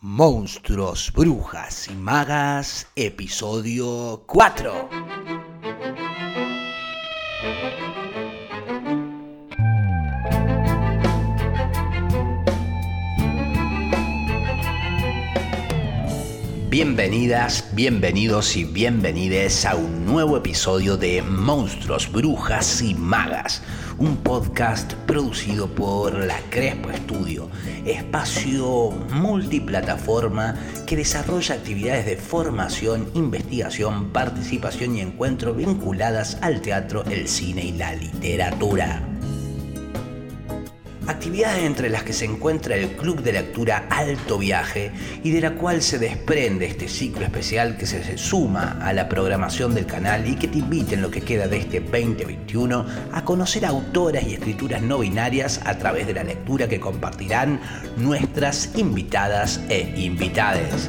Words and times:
Monstruos, 0.00 1.12
Brujas 1.12 1.88
y 1.88 1.94
Magas, 1.94 2.86
episodio 2.94 4.22
4. 4.28 4.88
Bienvenidas, 16.70 17.68
bienvenidos 17.72 18.56
y 18.56 18.62
bienvenides 18.62 19.66
a 19.66 19.74
un 19.74 20.06
nuevo 20.06 20.36
episodio 20.36 20.96
de 20.96 21.22
Monstruos, 21.22 22.12
Brujas 22.12 22.82
y 22.82 22.94
Magas 22.94 23.64
un 23.98 24.16
podcast 24.18 24.94
producido 25.06 25.68
por 25.68 26.14
la 26.14 26.38
Crespo 26.50 26.90
Estudio, 26.90 27.50
espacio 27.84 28.90
multiplataforma 29.12 30.54
que 30.86 30.96
desarrolla 30.96 31.56
actividades 31.56 32.06
de 32.06 32.16
formación, 32.16 33.10
investigación, 33.14 34.10
participación 34.10 34.96
y 34.96 35.00
encuentro 35.00 35.52
vinculadas 35.52 36.38
al 36.42 36.60
teatro, 36.60 37.04
el 37.10 37.28
cine 37.28 37.64
y 37.64 37.72
la 37.72 37.94
literatura 37.94 39.17
actividades 41.08 41.64
entre 41.64 41.88
las 41.88 42.02
que 42.02 42.12
se 42.12 42.24
encuentra 42.24 42.76
el 42.76 42.88
Club 42.90 43.22
de 43.22 43.32
Lectura 43.32 43.86
Alto 43.90 44.38
Viaje 44.38 44.92
y 45.24 45.30
de 45.30 45.40
la 45.40 45.54
cual 45.54 45.82
se 45.82 45.98
desprende 45.98 46.66
este 46.66 46.88
ciclo 46.88 47.24
especial 47.24 47.76
que 47.76 47.86
se 47.86 48.18
suma 48.18 48.78
a 48.82 48.92
la 48.92 49.08
programación 49.08 49.74
del 49.74 49.86
canal 49.86 50.28
y 50.28 50.36
que 50.36 50.48
te 50.48 50.58
invita 50.58 50.94
en 50.94 51.02
lo 51.02 51.10
que 51.10 51.22
queda 51.22 51.48
de 51.48 51.58
este 51.58 51.80
2021 51.80 52.86
a 53.12 53.24
conocer 53.24 53.64
autoras 53.64 54.24
y 54.24 54.34
escrituras 54.34 54.82
no 54.82 54.98
binarias 54.98 55.60
a 55.64 55.78
través 55.78 56.06
de 56.06 56.14
la 56.14 56.24
lectura 56.24 56.68
que 56.68 56.80
compartirán 56.80 57.60
nuestras 57.96 58.76
invitadas 58.76 59.60
e 59.68 59.94
invitades. 59.96 60.88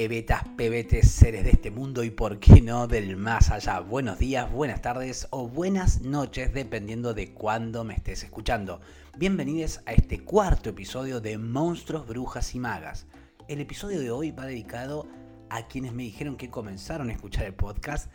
Pebetas, 0.00 0.44
pebetes, 0.56 1.10
seres 1.10 1.44
de 1.44 1.50
este 1.50 1.70
mundo 1.70 2.02
y 2.02 2.08
por 2.08 2.40
qué 2.40 2.62
no 2.62 2.86
del 2.86 3.18
más 3.18 3.50
allá. 3.50 3.80
Buenos 3.80 4.18
días, 4.18 4.50
buenas 4.50 4.80
tardes 4.80 5.28
o 5.28 5.46
buenas 5.46 6.00
noches 6.00 6.54
dependiendo 6.54 7.12
de 7.12 7.34
cuándo 7.34 7.84
me 7.84 7.92
estés 7.92 8.24
escuchando. 8.24 8.80
Bienvenidos 9.18 9.82
a 9.84 9.92
este 9.92 10.24
cuarto 10.24 10.70
episodio 10.70 11.20
de 11.20 11.36
Monstruos, 11.36 12.06
Brujas 12.06 12.54
y 12.54 12.60
Magas. 12.60 13.08
El 13.46 13.60
episodio 13.60 14.00
de 14.00 14.10
hoy 14.10 14.30
va 14.30 14.46
dedicado 14.46 15.06
a 15.50 15.66
quienes 15.66 15.92
me 15.92 16.04
dijeron 16.04 16.38
que 16.38 16.48
comenzaron 16.48 17.10
a 17.10 17.12
escuchar 17.12 17.44
el 17.44 17.52
podcast 17.52 18.10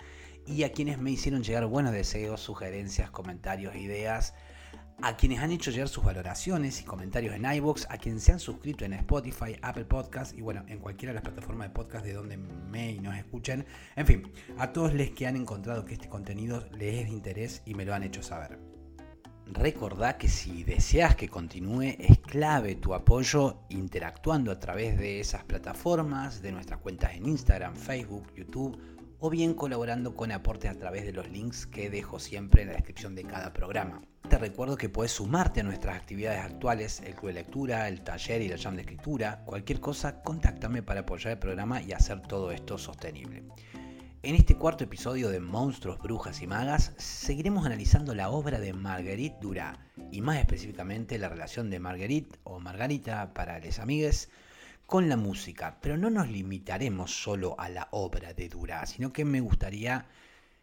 y 0.48 0.64
a 0.64 0.72
quienes 0.72 0.98
me 0.98 1.12
hicieron 1.12 1.44
llegar 1.44 1.68
buenos 1.68 1.94
deseos, 1.94 2.42
sugerencias, 2.42 3.12
comentarios, 3.12 3.76
ideas 3.76 4.34
a 5.02 5.16
quienes 5.18 5.40
han 5.40 5.52
hecho 5.52 5.72
llegar 5.72 5.90
sus 5.90 6.04
valoraciones 6.04 6.82
y 6.82 6.84
comentarios 6.84 7.36
en 7.36 7.46
iBox, 7.46 7.88
a 7.90 7.98
quienes 7.98 8.24
se 8.24 8.32
han 8.32 8.40
suscrito 8.40 8.86
en 8.86 8.94
Spotify, 8.94 9.58
Apple 9.62 9.86
Podcast 9.86 10.38
y 10.38 10.42
bueno, 10.42 10.64
en 10.68 10.80
cualquiera 10.80 11.12
de 11.12 11.16
las 11.16 11.24
plataformas 11.24 11.68
de 11.68 11.74
podcast 11.74 12.06
de 12.06 12.14
donde 12.14 12.38
me 12.38 12.92
y 12.92 13.00
nos 13.00 13.16
escuchen. 13.16 13.66
En 13.96 14.06
fin, 14.06 14.32
a 14.58 14.72
todos 14.72 14.94
les 14.94 15.12
que 15.12 15.28
han 15.28 15.36
encontrado 15.36 15.86
que 15.86 15.94
este 15.94 16.10
contenido 16.10 16.68
les 16.72 17.02
es 17.02 17.06
de 17.06 17.12
interés 17.12 17.62
y 17.66 17.74
me 17.74 17.86
lo 17.86 17.94
han 17.94 18.04
hecho 18.04 18.24
saber. 18.24 18.60
Recordá 19.48 20.18
que 20.18 20.28
si 20.28 20.64
deseas 20.64 21.16
que 21.16 21.30
continúe 21.30 21.96
es 22.00 22.18
clave 22.20 22.76
tu 22.76 22.96
apoyo 22.96 23.60
interactuando 23.70 24.52
a 24.52 24.60
través 24.60 24.98
de 24.98 25.20
esas 25.20 25.44
plataformas, 25.44 26.42
de 26.42 26.52
nuestras 26.52 26.80
cuentas 26.80 27.14
en 27.14 27.28
Instagram, 27.28 27.76
Facebook, 27.76 28.34
YouTube 28.36 28.95
o 29.26 29.30
bien 29.32 29.56
colaborando 29.56 30.14
con 30.14 30.32
aportes 30.32 30.70
a 30.70 30.78
través 30.78 31.04
de 31.04 31.12
los 31.12 31.28
links 31.32 31.66
que 31.66 31.90
dejo 31.90 32.20
siempre 32.20 32.62
en 32.62 32.68
la 32.68 32.76
descripción 32.76 33.16
de 33.16 33.24
cada 33.24 33.54
programa. 33.54 34.04
Te 34.30 34.38
recuerdo 34.38 34.78
que 34.78 34.88
puedes 34.88 35.14
sumarte 35.14 35.62
a 35.62 35.64
nuestras 35.64 35.96
actividades 35.96 36.46
actuales, 36.46 37.02
el 37.04 37.16
club 37.16 37.30
de 37.30 37.34
lectura, 37.34 37.88
el 37.88 38.04
taller 38.04 38.44
y 38.44 38.50
la 38.50 38.60
jam 38.60 38.76
de 38.76 38.82
escritura. 38.82 39.42
Cualquier 39.44 39.80
cosa, 39.80 40.22
contáctame 40.22 40.84
para 40.84 41.00
apoyar 41.00 41.34
el 41.34 41.40
programa 41.40 41.82
y 41.82 41.92
hacer 41.94 42.22
todo 42.22 42.52
esto 42.52 42.78
sostenible. 42.78 43.42
En 44.22 44.36
este 44.36 44.58
cuarto 44.58 44.84
episodio 44.84 45.30
de 45.30 45.40
Monstruos, 45.40 45.98
Brujas 45.98 46.44
y 46.44 46.46
Magas, 46.46 46.94
seguiremos 46.98 47.66
analizando 47.66 48.14
la 48.14 48.30
obra 48.30 48.60
de 48.60 48.74
Marguerite 48.74 49.38
Duras 49.42 49.80
y 50.12 50.22
más 50.22 50.38
específicamente 50.38 51.18
la 51.18 51.30
relación 51.30 51.72
de 51.72 51.80
Marguerite 51.80 52.38
o 52.44 52.60
Margarita 52.60 53.34
para 53.34 53.58
les 53.58 53.80
amigues 53.80 54.30
con 54.86 55.10
la 55.10 55.18
música. 55.18 55.78
Pero 55.82 55.98
no 55.98 56.10
nos 56.10 56.30
limitaremos 56.30 57.12
solo 57.12 57.56
a 57.60 57.70
la 57.70 57.88
obra 57.92 58.34
de 58.34 58.50
Duras, 58.50 58.92
sino 58.92 59.14
que 59.14 59.26
me 59.26 59.42
gustaría 59.42 60.08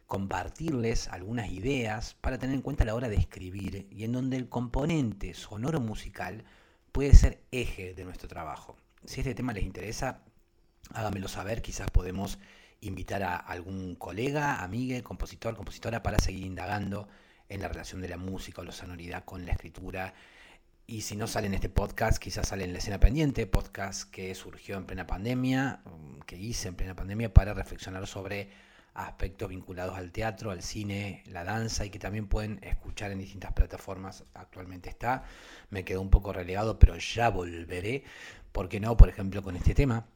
compartirles 0.07 1.09
algunas 1.09 1.51
ideas 1.51 2.15
para 2.21 2.39
tener 2.39 2.55
en 2.55 2.63
cuenta 2.63 2.85
a 2.85 2.87
la 2.87 2.95
hora 2.95 3.09
de 3.09 3.17
escribir 3.17 3.87
y 3.91 4.05
en 4.05 4.13
donde 4.13 4.37
el 4.37 4.49
componente 4.49 5.33
sonoro 5.33 5.81
musical 5.81 6.45
puede 6.93 7.15
ser 7.15 7.43
eje 7.51 7.95
de 7.95 8.05
nuestro 8.05 8.29
trabajo. 8.29 8.77
Si 9.05 9.21
este 9.21 9.35
tema 9.35 9.55
les 9.55 9.65
interesa, 9.65 10.21
háganmelo 10.93 11.29
saber, 11.29 11.63
quizás 11.63 11.91
podemos 11.91 12.39
invitar 12.83 13.23
a 13.23 13.37
algún 13.37 13.95
colega, 13.95 14.63
amiga, 14.63 15.01
compositor, 15.03 15.57
compositora 15.57 16.03
para 16.03 16.19
seguir 16.19 16.45
indagando 16.45 17.09
en 17.49 17.63
la 17.63 17.69
relación 17.69 18.03
de 18.03 18.09
la 18.09 18.17
música 18.17 18.61
o 18.61 18.65
la 18.65 18.73
sonoridad 18.73 19.25
con 19.25 19.47
la 19.47 19.53
escritura. 19.53 20.15
Y 20.87 21.03
si 21.03 21.17
no 21.17 21.27
sale 21.27 21.47
en 21.47 21.55
este 21.55 21.69
podcast, 21.69 22.19
quizás 22.19 22.49
sale 22.49 22.65
en 22.65 22.73
la 22.73 22.79
escena 22.79 22.99
pendiente, 22.99 23.47
podcast 23.47 24.11
que 24.11 24.35
surgió 24.35 24.77
en 24.77 24.85
plena 24.85 25.07
pandemia, 25.07 25.81
que 26.27 26.37
hice 26.37 26.69
en 26.69 26.75
plena 26.75 26.97
pandemia 26.97 27.33
para 27.33 27.55
reflexionar 27.55 28.07
sobre 28.07 28.51
aspectos 28.95 29.49
vinculados 29.49 29.97
al 29.97 30.13
teatro, 30.13 30.51
al 30.51 30.63
cine, 30.63 31.23
la 31.27 31.45
danza 31.45 31.87
y 31.87 31.91
que 31.91 31.99
también 31.99 32.27
pueden 32.27 32.59
escuchar 32.63 33.11
en 33.11 33.19
distintas 33.19 33.53
plataformas. 33.53 34.25
Actualmente 34.35 34.91
está, 34.91 35.25
me 35.71 35.85
quedó 35.85 36.03
un 36.03 36.11
poco 36.11 36.33
relegado, 36.33 36.79
pero 36.79 36.97
ya 36.97 37.31
volveré. 37.31 38.05
¿Por 38.51 38.69
qué 38.69 38.81
no? 38.81 38.97
Por 38.97 39.09
ejemplo, 39.09 39.43
con 39.43 39.57
este 39.57 39.75
tema, 39.75 40.07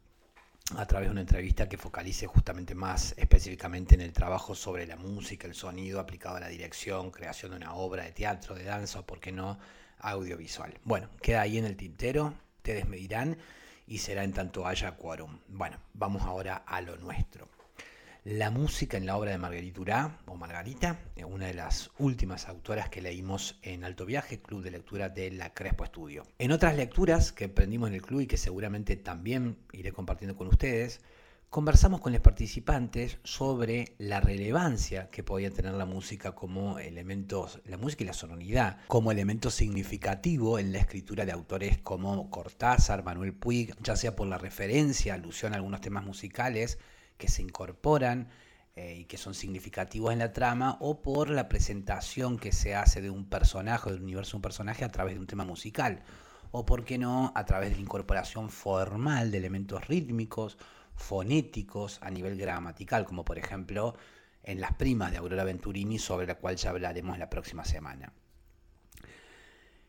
a 0.75 0.87
través 0.87 1.09
de 1.09 1.13
una 1.13 1.21
entrevista 1.21 1.69
que 1.69 1.79
focalice 1.79 2.27
justamente 2.27 2.75
más 2.75 3.15
específicamente 3.17 3.95
en 3.95 4.01
el 4.01 4.13
trabajo 4.13 4.55
sobre 4.55 4.87
la 4.87 4.97
música, 4.97 5.47
el 5.47 5.55
sonido 5.55 6.01
aplicado 6.01 6.37
a 6.37 6.41
la 6.41 6.49
dirección, 6.49 7.11
creación 7.11 7.53
de 7.53 7.59
una 7.59 7.75
obra 7.75 8.03
de 8.05 8.13
teatro, 8.13 8.55
de 8.57 8.65
danza 8.65 9.01
o, 9.01 9.07
por 9.07 9.21
qué 9.21 9.31
no, 9.31 9.59
audiovisual. 10.01 10.75
Bueno, 10.85 11.09
queda 11.23 11.43
ahí 11.43 11.59
en 11.59 11.67
el 11.67 11.77
tintero, 11.77 12.35
ustedes 12.57 12.89
me 12.89 12.97
dirán 12.97 13.39
y 13.87 13.99
será 13.99 14.25
en 14.25 14.33
tanto 14.33 14.67
haya 14.67 14.97
quórum. 14.97 15.39
Bueno, 15.49 15.79
vamos 15.95 16.23
ahora 16.23 16.57
a 16.67 16.81
lo 16.81 16.97
nuestro 16.97 17.56
la 18.27 18.51
música 18.51 18.97
en 18.97 19.07
la 19.07 19.17
obra 19.17 19.31
de 19.31 19.39
Marguerite 19.39 19.79
Duras, 19.79 20.11
o 20.27 20.35
Margarita, 20.35 20.99
una 21.29 21.47
de 21.47 21.55
las 21.55 21.93
últimas 21.97 22.49
autoras 22.49 22.89
que 22.89 23.01
leímos 23.01 23.57
en 23.63 23.85
Alto 23.85 24.05
Viaje, 24.05 24.43
Club 24.43 24.65
de 24.65 24.73
Lectura 24.73 25.09
de 25.09 25.31
la 25.31 25.55
Crespo 25.55 25.85
Estudio. 25.85 26.25
En 26.41 26.51
otras 26.51 26.75
lecturas 26.75 27.31
que 27.31 27.45
aprendimos 27.45 27.89
en 27.89 27.95
el 27.95 28.03
club 28.03 28.23
y 28.23 28.27
que 28.27 28.37
seguramente 28.37 28.97
también 28.97 29.59
iré 29.73 29.93
compartiendo 29.93 30.37
con 30.37 30.49
ustedes, 30.49 31.03
conversamos 31.51 32.01
con 32.01 32.13
los 32.13 32.21
participantes 32.21 33.19
sobre 33.23 33.95
la 33.99 34.21
relevancia 34.21 35.09
que 35.09 35.23
podía 35.23 35.53
tener 35.53 35.75
la 35.75 35.87
música 35.87 36.33
como 36.33 36.81
elementos, 36.81 37.61
la 37.65 37.77
música 37.77 38.03
y 38.03 38.09
la 38.09 38.13
sonoridad, 38.13 38.79
como 38.89 39.13
elemento 39.13 39.53
significativo 39.53 40.59
en 40.59 40.73
la 40.73 40.81
escritura 40.81 41.27
de 41.27 41.31
autores 41.31 41.79
como 41.79 42.29
Cortázar, 42.29 43.05
Manuel 43.05 43.35
Puig, 43.35 43.77
ya 43.85 43.95
sea 43.95 44.17
por 44.17 44.27
la 44.27 44.37
referencia, 44.37 45.15
alusión 45.15 45.53
a 45.53 45.57
algunos 45.57 45.81
temas 45.81 46.05
musicales, 46.05 46.81
que 47.17 47.29
se 47.29 47.43
incorporan 47.43 48.29
eh, 48.75 48.97
y 49.01 49.05
que 49.07 49.17
son 49.17 49.35
significativos 49.35 50.13
en 50.13 50.19
la 50.19 50.33
trama, 50.33 50.77
o 50.81 51.01
por 51.01 51.31
la 51.31 51.49
presentación 51.49 52.39
que 52.39 52.53
se 52.53 52.75
hace 52.75 53.01
de 53.01 53.09
un 53.09 53.29
personaje, 53.29 53.91
del 53.91 54.03
universo 54.03 54.33
de 54.33 54.37
un 54.37 54.43
personaje 54.43 54.85
a 54.85 54.93
través 54.93 55.15
de 55.15 55.21
un 55.21 55.27
tema 55.27 55.45
musical, 55.45 56.03
o 56.51 56.67
por 56.67 56.85
qué 56.85 56.99
no, 56.99 57.33
a 57.35 57.45
través 57.45 57.71
de 57.71 57.77
la 57.77 57.83
incorporación 57.83 58.51
formal 58.51 59.31
de 59.31 59.39
elementos 59.39 59.87
rítmicos, 59.89 60.59
fonéticos 60.95 61.99
a 62.03 62.11
nivel 62.11 62.37
gramatical, 62.37 63.05
como 63.05 63.25
por 63.25 63.39
ejemplo 63.39 63.97
en 64.43 64.61
Las 64.61 64.75
Primas 64.75 65.11
de 65.11 65.19
Aurora 65.19 65.45
Venturini, 65.45 65.99
sobre 65.99 66.27
la 66.27 66.37
cual 66.37 66.57
ya 66.57 66.71
hablaremos 66.71 67.19
la 67.19 67.31
próxima 67.31 67.65
semana. 67.65 68.13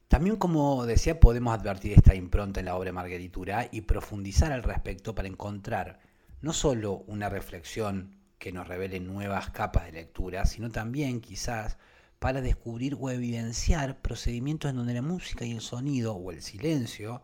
También, 0.07 0.38
como 0.38 0.85
decía, 0.85 1.19
podemos 1.19 1.53
advertir 1.53 1.91
esta 1.91 2.15
impronta 2.15 2.62
en 2.62 2.68
la 2.68 2.75
obra 2.75 2.88
de 2.88 2.94
Margueritura 2.94 3.68
y 3.69 3.81
profundizar 3.81 4.53
al 4.53 4.63
respecto 4.63 5.13
para 5.13 5.27
encontrar 5.27 6.00
no 6.41 6.53
solo 6.53 7.03
una 7.07 7.29
reflexión 7.29 8.17
que 8.37 8.51
nos 8.51 8.67
revele 8.67 8.99
nuevas 8.99 9.49
capas 9.49 9.85
de 9.85 9.93
lectura, 9.93 10.45
sino 10.45 10.69
también 10.69 11.21
quizás 11.21 11.77
para 12.19 12.41
descubrir 12.41 12.95
o 12.99 13.09
evidenciar 13.09 14.01
procedimientos 14.01 14.71
en 14.71 14.77
donde 14.77 14.93
la 14.93 15.01
música 15.01 15.45
y 15.45 15.51
el 15.51 15.61
sonido 15.61 16.15
o 16.15 16.31
el 16.31 16.41
silencio 16.41 17.21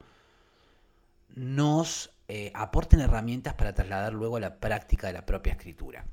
nos 1.36 2.12
eh, 2.28 2.52
aporten 2.54 3.00
herramientas 3.00 3.56
para 3.56 3.74
trasladar 3.74 4.14
luego 4.14 4.38
a 4.38 4.40
la 4.40 4.60
práctica 4.60 5.08
de 5.08 5.14
la 5.14 5.26
propia 5.26 5.54
escritura. 5.54 6.06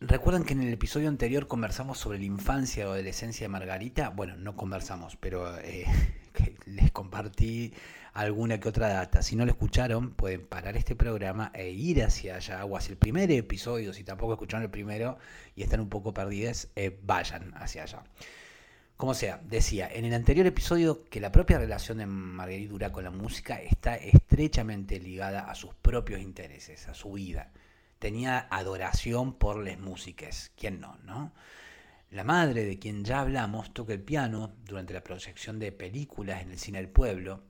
¿Recuerdan 0.00 0.44
que 0.44 0.52
en 0.52 0.62
el 0.62 0.72
episodio 0.72 1.08
anterior 1.08 1.46
conversamos 1.46 1.98
sobre 1.98 2.18
la 2.18 2.26
infancia 2.26 2.86
o 2.86 2.92
adolescencia 2.92 3.44
de 3.44 3.48
Margarita? 3.48 4.10
Bueno, 4.10 4.36
no 4.36 4.54
conversamos, 4.54 5.16
pero 5.16 5.58
eh, 5.58 5.86
les 6.66 6.92
compartí 6.92 7.72
alguna 8.16 8.58
que 8.58 8.68
otra 8.68 8.88
data. 8.88 9.22
Si 9.22 9.36
no 9.36 9.44
lo 9.44 9.52
escucharon, 9.52 10.12
pueden 10.12 10.46
parar 10.46 10.76
este 10.76 10.96
programa 10.96 11.50
e 11.54 11.70
ir 11.70 12.02
hacia 12.02 12.36
allá, 12.36 12.64
o 12.64 12.76
hacia 12.76 12.92
el 12.92 12.98
primer 12.98 13.30
episodio, 13.30 13.92
si 13.92 14.04
tampoco 14.04 14.32
escucharon 14.32 14.64
el 14.64 14.70
primero 14.70 15.18
y 15.54 15.62
están 15.62 15.80
un 15.80 15.88
poco 15.88 16.14
perdidas, 16.14 16.68
eh, 16.76 16.98
vayan 17.02 17.52
hacia 17.56 17.82
allá. 17.82 18.02
Como 18.96 19.12
sea, 19.12 19.40
decía 19.44 19.90
en 19.92 20.06
el 20.06 20.14
anterior 20.14 20.46
episodio 20.46 21.04
que 21.04 21.20
la 21.20 21.30
propia 21.30 21.58
relación 21.58 21.98
de 21.98 22.06
Margarita 22.06 22.70
Durá 22.70 22.92
con 22.92 23.04
la 23.04 23.10
música 23.10 23.60
está 23.60 23.96
estrechamente 23.96 24.98
ligada 24.98 25.50
a 25.50 25.54
sus 25.54 25.74
propios 25.74 26.20
intereses, 26.20 26.88
a 26.88 26.94
su 26.94 27.12
vida. 27.12 27.52
Tenía 27.98 28.46
adoración 28.50 29.34
por 29.34 29.62
las 29.62 29.78
músicas, 29.78 30.50
¿quién 30.56 30.80
no, 30.80 30.96
no? 31.04 31.32
La 32.10 32.24
madre, 32.24 32.64
de 32.64 32.78
quien 32.78 33.04
ya 33.04 33.20
hablamos, 33.20 33.74
toca 33.74 33.92
el 33.92 34.00
piano 34.00 34.54
durante 34.64 34.94
la 34.94 35.04
proyección 35.04 35.58
de 35.58 35.72
películas 35.72 36.40
en 36.40 36.52
el 36.52 36.58
cine 36.58 36.78
del 36.78 36.88
pueblo. 36.88 37.42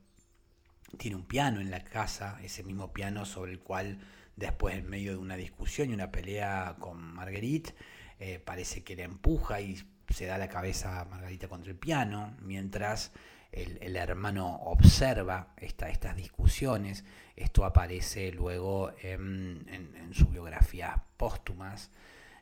Tiene 0.97 1.17
un 1.17 1.25
piano 1.25 1.59
en 1.59 1.69
la 1.69 1.83
casa, 1.83 2.39
ese 2.43 2.63
mismo 2.63 2.93
piano 2.93 3.25
sobre 3.25 3.51
el 3.51 3.59
cual 3.59 3.99
después 4.35 4.75
en 4.75 4.89
medio 4.89 5.11
de 5.11 5.17
una 5.17 5.35
discusión 5.35 5.89
y 5.89 5.93
una 5.93 6.11
pelea 6.11 6.75
con 6.79 7.01
Marguerite, 7.01 7.73
eh, 8.19 8.39
parece 8.39 8.83
que 8.83 8.95
le 8.95 9.03
empuja 9.03 9.59
y 9.59 9.83
se 10.09 10.25
da 10.25 10.37
la 10.37 10.47
cabeza 10.47 11.01
a 11.01 11.05
Margarita 11.05 11.47
contra 11.47 11.71
el 11.71 11.77
piano, 11.77 12.35
mientras 12.41 13.11
el, 13.51 13.95
hermano 13.95 14.55
observa 14.63 15.53
estas 15.57 16.15
discusiones. 16.15 17.03
Esto 17.35 17.65
aparece 17.65 18.31
luego 18.31 18.93
en, 19.01 20.09
sus 20.13 20.31
biografías 20.31 20.99
póstumas. 21.17 21.91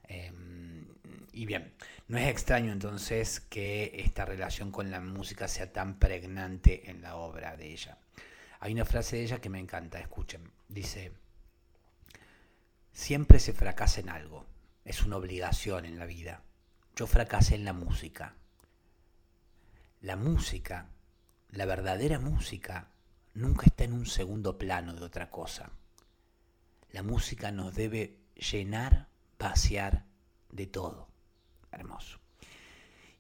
Em, 0.07 0.85
y 1.33 1.45
bien, 1.45 1.73
no 2.07 2.17
es 2.17 2.27
extraño 2.27 2.71
entonces 2.71 3.39
que 3.39 3.91
esta 3.95 4.25
relación 4.25 4.71
con 4.71 4.91
la 4.91 4.99
música 5.01 5.47
sea 5.47 5.71
tan 5.71 5.99
pregnante 5.99 6.89
en 6.89 7.01
la 7.01 7.15
obra 7.15 7.57
de 7.57 7.71
ella. 7.71 7.97
Hay 8.65 8.73
una 8.73 8.83
frase 8.83 9.17
de 9.17 9.21
ella 9.21 9.39
que 9.39 9.51
me 9.51 9.59
encanta, 9.59 9.99
escuchen. 9.99 10.41
Dice, 10.69 11.11
siempre 12.93 13.39
se 13.39 13.53
fracasa 13.53 13.99
en 13.99 14.09
algo, 14.09 14.47
es 14.85 15.03
una 15.03 15.17
obligación 15.17 15.85
en 15.85 15.99
la 15.99 16.07
vida. 16.07 16.41
Yo 16.95 17.05
fracasé 17.05 17.53
en 17.53 17.63
la 17.63 17.73
música. 17.73 18.33
La 20.01 20.15
música, 20.15 20.87
la 21.51 21.67
verdadera 21.67 22.17
música, 22.17 22.87
nunca 23.35 23.67
está 23.67 23.83
en 23.83 23.93
un 23.93 24.07
segundo 24.07 24.57
plano 24.57 24.95
de 24.95 25.03
otra 25.03 25.29
cosa. 25.29 25.69
La 26.89 27.03
música 27.03 27.51
nos 27.51 27.75
debe 27.75 28.17
llenar, 28.33 29.09
vaciar 29.37 30.05
de 30.49 30.65
todo. 30.65 31.07
Hermoso. 31.71 32.17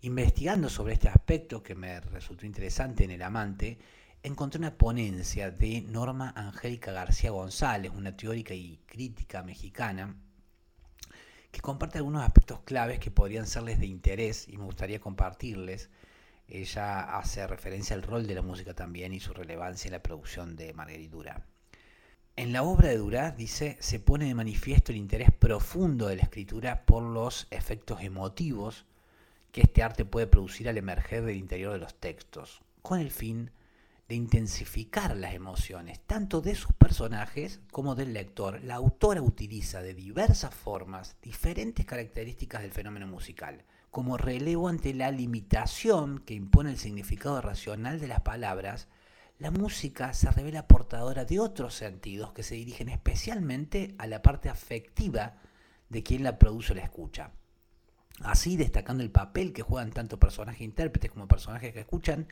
Investigando 0.01 0.69
sobre 0.69 0.93
este 0.93 1.07
aspecto 1.07 1.61
que 1.61 1.75
me 1.75 1.99
resultó 1.99 2.47
interesante 2.47 3.03
en 3.03 3.11
El 3.11 3.21
Amante, 3.21 3.77
encontré 4.25 4.57
una 4.57 4.75
ponencia 4.75 5.51
de 5.51 5.83
Norma 5.83 6.33
Angélica 6.35 6.91
García 6.91 7.29
González, 7.29 7.91
una 7.95 8.17
teórica 8.17 8.55
y 8.55 8.79
crítica 8.87 9.43
mexicana, 9.43 10.15
que 11.51 11.61
comparte 11.61 11.99
algunos 11.99 12.23
aspectos 12.23 12.61
claves 12.61 12.97
que 12.97 13.11
podrían 13.11 13.45
serles 13.45 13.79
de 13.79 13.85
interés 13.85 14.47
y 14.49 14.57
me 14.57 14.63
gustaría 14.63 14.99
compartirles. 14.99 15.91
Ella 16.47 17.17
hace 17.17 17.45
referencia 17.45 17.95
al 17.95 18.01
rol 18.01 18.25
de 18.25 18.33
la 18.33 18.41
música 18.41 18.73
también 18.73 19.13
y 19.13 19.19
su 19.19 19.31
relevancia 19.31 19.89
en 19.89 19.93
la 19.93 20.01
producción 20.01 20.55
de 20.55 20.73
Marguerite 20.73 21.11
Duras. 21.11 21.41
En 22.35 22.51
la 22.51 22.63
obra 22.63 22.89
de 22.89 22.97
Duras, 22.97 23.37
dice, 23.37 23.77
se 23.79 23.99
pone 23.99 24.25
de 24.25 24.33
manifiesto 24.33 24.91
el 24.91 24.97
interés 24.97 25.31
profundo 25.31 26.07
de 26.07 26.15
la 26.15 26.23
escritura 26.23 26.83
por 26.85 27.03
los 27.03 27.47
efectos 27.51 28.01
emotivos 28.01 28.85
que 29.51 29.61
este 29.61 29.83
arte 29.83 30.03
puede 30.03 30.25
producir 30.25 30.67
al 30.67 30.79
emerger 30.79 31.23
del 31.23 31.37
interior 31.37 31.73
de 31.73 31.79
los 31.79 31.93
textos, 31.93 32.61
con 32.81 32.99
el 32.99 33.11
fin 33.11 33.45
de 33.45 33.64
intensificar 34.13 35.17
las 35.17 35.33
emociones, 35.33 35.99
tanto 36.05 36.41
de 36.41 36.53
sus 36.53 36.73
personajes 36.73 37.59
como 37.71 37.95
del 37.95 38.13
lector. 38.13 38.63
La 38.63 38.75
autora 38.75 39.23
utiliza 39.23 39.81
de 39.81 39.95
diversas 39.95 40.53
formas 40.53 41.15
diferentes 41.23 41.87
características 41.87 42.61
del 42.61 42.71
fenómeno 42.71 43.07
musical, 43.07 43.65
como 43.89 44.17
relevo 44.17 44.67
ante 44.67 44.93
la 44.93 45.09
limitación 45.09 46.19
que 46.19 46.33
impone 46.33 46.69
el 46.69 46.77
significado 46.77 47.41
racional 47.41 47.99
de 47.99 48.07
las 48.07 48.21
palabras, 48.21 48.89
la 49.39 49.51
música 49.51 50.13
se 50.13 50.29
revela 50.31 50.67
portadora 50.67 51.25
de 51.25 51.39
otros 51.39 51.73
sentidos 51.75 52.31
que 52.31 52.43
se 52.43 52.55
dirigen 52.55 52.89
especialmente 52.89 53.95
a 53.97 54.05
la 54.07 54.21
parte 54.21 54.49
afectiva 54.49 55.37
de 55.89 56.03
quien 56.03 56.23
la 56.23 56.37
produce 56.37 56.73
o 56.73 56.75
la 56.75 56.83
escucha. 56.83 57.31
Así, 58.21 58.55
destacando 58.55 59.03
el 59.03 59.11
papel 59.11 59.51
que 59.51 59.61
juegan 59.61 59.91
tanto 59.91 60.19
personajes 60.19 60.61
intérpretes 60.61 61.11
como 61.11 61.27
personajes 61.27 61.73
que 61.73 61.81
escuchan, 61.81 62.27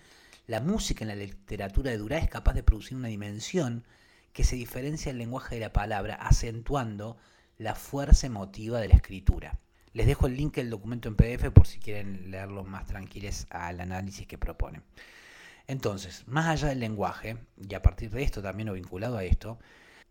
la 0.48 0.62
música 0.62 1.04
en 1.04 1.10
la 1.10 1.16
literatura 1.16 1.92
de 1.92 1.98
Durá 1.98 2.18
es 2.18 2.30
capaz 2.30 2.54
de 2.54 2.64
producir 2.64 2.98
una 2.98 3.10
dimensión 3.10 3.86
que 4.32 4.44
se 4.44 4.56
diferencia 4.56 5.12
del 5.12 5.20
lenguaje 5.20 5.56
de 5.56 5.62
la 5.62 5.74
palabra, 5.74 6.16
acentuando 6.16 7.18
la 7.58 7.76
fuerza 7.76 8.28
emotiva 8.28 8.80
de 8.80 8.88
la 8.88 8.96
escritura. 8.96 9.60
Les 9.94 10.08
dejo 10.08 10.26
el 10.26 10.36
link 10.36 10.56
del 10.56 10.72
documento 10.72 11.08
en 11.08 11.16
PDF 11.16 11.52
por 11.52 11.68
si 11.68 11.80
quieren 11.80 12.32
leerlo 12.32 12.64
más 12.64 12.88
tranquilos 12.88 13.46
al 13.52 13.80
análisis 13.80 14.26
que 14.26 14.40
propone. 14.40 14.82
Entonces, 15.68 16.24
más 16.28 16.48
allá 16.48 16.70
del 16.70 16.80
lenguaje, 16.80 17.38
y 17.58 17.74
a 17.74 17.82
partir 17.82 18.10
de 18.10 18.24
esto 18.24 18.42
también 18.42 18.70
o 18.70 18.74
vinculado 18.74 19.18
a 19.18 19.24
esto, 19.24 19.60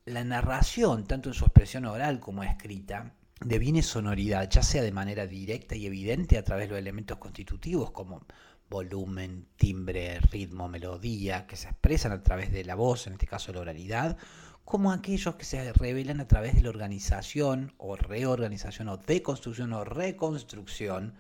la 0.05 0.25
narración, 0.25 1.05
tanto 1.07 1.31
en 1.31 1.35
su 1.35 1.45
expresión 1.45 1.85
oral 1.85 2.21
como 2.21 2.43
escrita, 2.45 3.13
deviene 3.45 3.83
sonoridad, 3.83 4.49
ya 4.49 4.63
sea 4.63 4.83
de 4.83 4.93
manera 4.93 5.27
directa 5.27 5.75
y 5.75 5.87
evidente 5.87 6.39
a 6.39 6.45
través 6.45 6.67
de 6.67 6.71
los 6.71 6.79
elementos 6.79 7.19
constitutivos 7.19 7.91
como 7.91 8.25
volumen, 8.69 9.47
timbre, 9.57 10.19
ritmo, 10.21 10.69
melodía, 10.69 11.47
que 11.47 11.57
se 11.57 11.69
expresan 11.69 12.13
a 12.13 12.23
través 12.23 12.51
de 12.53 12.65
la 12.65 12.75
voz, 12.75 13.07
en 13.07 13.15
este 13.15 13.27
caso 13.27 13.53
la 13.53 13.61
oralidad, 13.61 14.17
como 14.65 14.93
aquellos 14.93 15.35
que 15.35 15.45
se 15.45 15.73
revelan 15.73 16.21
a 16.21 16.29
través 16.29 16.55
de 16.55 16.63
la 16.63 16.71
organización 16.71 17.75
o 17.77 17.97
reorganización 17.97 18.89
o 18.89 18.97
deconstrucción 18.97 19.73
o 19.73 19.85
reconstrucción 19.85 21.15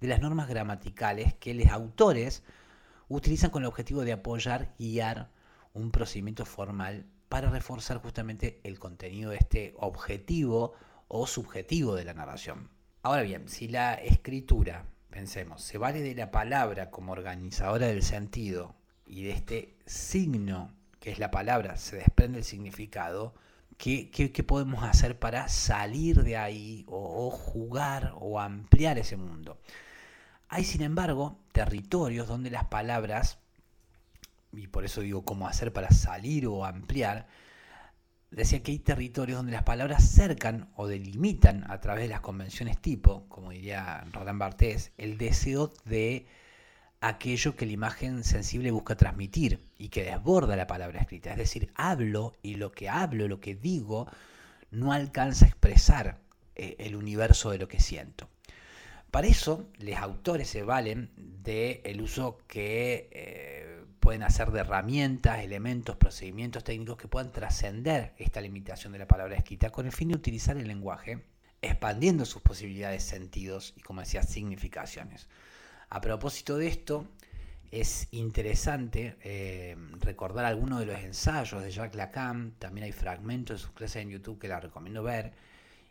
de 0.00 0.08
las 0.08 0.20
normas 0.20 0.48
gramaticales 0.48 1.34
que 1.34 1.54
los 1.54 1.66
autores 1.68 2.42
utilizan 3.08 3.50
con 3.50 3.62
el 3.62 3.68
objetivo 3.68 4.02
de 4.02 4.12
apoyar, 4.12 4.74
guiar 4.78 5.30
un 5.72 5.90
procedimiento 5.90 6.46
formal 6.46 7.06
para 7.28 7.50
reforzar 7.50 7.98
justamente 7.98 8.60
el 8.64 8.78
contenido 8.78 9.30
de 9.30 9.36
este 9.36 9.74
objetivo 9.76 10.72
o 11.08 11.26
subjetivo 11.26 11.94
de 11.94 12.04
la 12.04 12.14
narración. 12.14 12.70
Ahora 13.02 13.22
bien, 13.22 13.48
si 13.48 13.68
la 13.68 13.94
escritura 13.94 14.86
Pensemos, 15.14 15.62
se 15.62 15.78
vale 15.78 16.02
de 16.02 16.16
la 16.16 16.32
palabra 16.32 16.90
como 16.90 17.12
organizadora 17.12 17.86
del 17.86 18.02
sentido 18.02 18.74
y 19.06 19.22
de 19.22 19.30
este 19.30 19.76
signo 19.86 20.74
que 20.98 21.12
es 21.12 21.20
la 21.20 21.30
palabra, 21.30 21.76
se 21.76 21.98
desprende 21.98 22.38
el 22.38 22.44
significado, 22.44 23.32
¿qué, 23.78 24.10
podemos 24.44 24.82
hacer 24.82 25.16
para 25.16 25.46
salir 25.46 26.24
de 26.24 26.36
ahí 26.36 26.84
o, 26.88 27.30
jugar 27.30 28.12
o 28.18 28.40
ampliar 28.40 28.98
ese 28.98 29.16
mundo? 29.16 29.60
Hay, 30.48 30.64
sin 30.64 30.82
embargo, 30.82 31.38
territorios 31.52 32.26
donde 32.26 32.50
las 32.50 32.64
palabras, 32.64 33.38
y 34.52 34.66
por 34.66 34.84
eso 34.84 35.00
digo 35.02 35.24
cómo 35.24 35.46
hacer 35.46 35.72
para 35.72 35.92
salir 35.92 36.48
o 36.48 36.64
ampliar, 36.64 37.28
decía 38.34 38.62
que 38.62 38.72
hay 38.72 38.78
territorios 38.78 39.38
donde 39.38 39.52
las 39.52 39.62
palabras 39.62 40.02
cercan 40.04 40.68
o 40.74 40.86
delimitan 40.86 41.70
a 41.70 41.80
través 41.80 42.04
de 42.04 42.08
las 42.08 42.20
convenciones 42.20 42.80
tipo, 42.80 43.26
como 43.28 43.50
diría 43.50 44.04
Roland 44.12 44.40
Barthes, 44.40 44.92
el 44.98 45.18
deseo 45.18 45.72
de 45.84 46.26
aquello 47.00 47.54
que 47.54 47.66
la 47.66 47.72
imagen 47.72 48.24
sensible 48.24 48.70
busca 48.70 48.96
transmitir 48.96 49.60
y 49.78 49.88
que 49.88 50.04
desborda 50.04 50.56
la 50.56 50.66
palabra 50.66 51.00
escrita. 51.00 51.30
Es 51.30 51.38
decir, 51.38 51.70
hablo 51.74 52.32
y 52.42 52.56
lo 52.56 52.72
que 52.72 52.88
hablo, 52.88 53.28
lo 53.28 53.40
que 53.40 53.54
digo, 53.54 54.08
no 54.70 54.92
alcanza 54.92 55.44
a 55.44 55.48
expresar 55.48 56.18
eh, 56.56 56.76
el 56.78 56.96
universo 56.96 57.50
de 57.50 57.58
lo 57.58 57.68
que 57.68 57.80
siento. 57.80 58.28
Para 59.10 59.28
eso, 59.28 59.68
los 59.78 59.96
autores 59.96 60.48
se 60.48 60.64
valen 60.64 61.10
del 61.16 62.00
uso 62.00 62.38
que 62.48 63.08
eh, 63.12 63.73
pueden 64.04 64.22
hacer 64.22 64.50
de 64.50 64.60
herramientas, 64.60 65.38
elementos, 65.38 65.96
procedimientos 65.96 66.62
técnicos 66.62 66.98
que 66.98 67.08
puedan 67.08 67.32
trascender 67.32 68.12
esta 68.18 68.42
limitación 68.42 68.92
de 68.92 68.98
la 68.98 69.08
palabra 69.08 69.34
escrita 69.34 69.70
con 69.70 69.86
el 69.86 69.92
fin 69.92 70.08
de 70.08 70.14
utilizar 70.14 70.58
el 70.58 70.68
lenguaje, 70.68 71.24
expandiendo 71.62 72.26
sus 72.26 72.42
posibilidades, 72.42 73.02
sentidos 73.02 73.72
y, 73.78 73.80
como 73.80 74.02
decía, 74.02 74.22
significaciones. 74.22 75.26
A 75.88 76.02
propósito 76.02 76.58
de 76.58 76.66
esto, 76.68 77.08
es 77.70 78.08
interesante 78.10 79.16
eh, 79.22 79.74
recordar 80.00 80.44
algunos 80.44 80.80
de 80.80 80.86
los 80.86 81.00
ensayos 81.00 81.62
de 81.62 81.70
Jacques 81.70 81.96
Lacan, 81.96 82.56
también 82.58 82.84
hay 82.84 82.92
fragmentos 82.92 83.56
de 83.56 83.62
sus 83.62 83.72
clases 83.72 84.02
en 84.02 84.10
YouTube 84.10 84.38
que 84.38 84.48
la 84.48 84.60
recomiendo 84.60 85.02
ver 85.02 85.32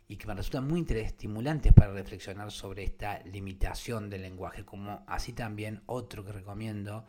y 0.06 0.18
que 0.18 0.28
me 0.28 0.34
resultan 0.34 0.68
muy 0.68 0.86
estimulantes 0.88 1.72
para 1.72 1.92
reflexionar 1.92 2.52
sobre 2.52 2.84
esta 2.84 3.18
limitación 3.24 4.08
del 4.08 4.22
lenguaje, 4.22 4.64
como 4.64 5.02
así 5.08 5.32
también 5.32 5.82
otro 5.86 6.24
que 6.24 6.30
recomiendo 6.30 7.08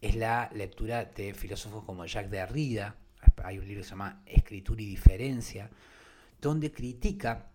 es 0.00 0.14
la 0.14 0.50
lectura 0.54 1.04
de 1.04 1.34
filósofos 1.34 1.84
como 1.84 2.04
Jacques 2.06 2.30
Derrida, 2.30 2.96
hay 3.42 3.58
un 3.58 3.66
libro 3.66 3.80
que 3.80 3.84
se 3.84 3.90
llama 3.90 4.22
Escritura 4.26 4.82
y 4.82 4.86
Diferencia, 4.86 5.70
donde 6.40 6.70
critica 6.72 7.50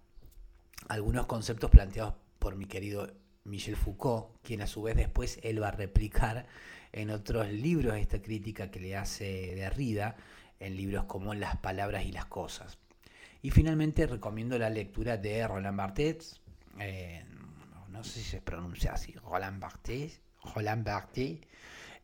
algunos 0.87 1.25
conceptos 1.25 1.69
planteados 1.69 2.15
por 2.39 2.55
mi 2.55 2.65
querido 2.65 3.11
Michel 3.45 3.75
Foucault, 3.75 4.37
quien 4.41 4.61
a 4.61 4.67
su 4.67 4.81
vez 4.81 4.95
después 4.95 5.39
él 5.43 5.61
va 5.61 5.69
a 5.69 5.71
replicar 5.71 6.47
en 6.91 7.09
otros 7.09 7.49
libros 7.51 7.95
esta 7.95 8.21
crítica 8.21 8.69
que 8.69 8.79
le 8.79 8.95
hace 8.95 9.55
Derrida, 9.55 10.15
en 10.59 10.75
libros 10.75 11.05
como 11.05 11.33
Las 11.33 11.57
palabras 11.57 12.05
y 12.05 12.11
las 12.11 12.25
cosas. 12.25 12.77
Y 13.41 13.51
finalmente 13.51 14.07
recomiendo 14.07 14.57
la 14.57 14.69
lectura 14.69 15.17
de 15.17 15.45
Roland 15.45 15.77
Barthes, 15.77 16.39
eh, 16.79 17.25
no 17.89 18.03
sé 18.03 18.19
si 18.19 18.29
se 18.29 18.41
pronuncia 18.41 18.93
así, 18.93 19.13
Roland 19.13 19.59
Barthes, 19.59 20.21
Roland 20.55 20.85
Barthes 20.85 21.39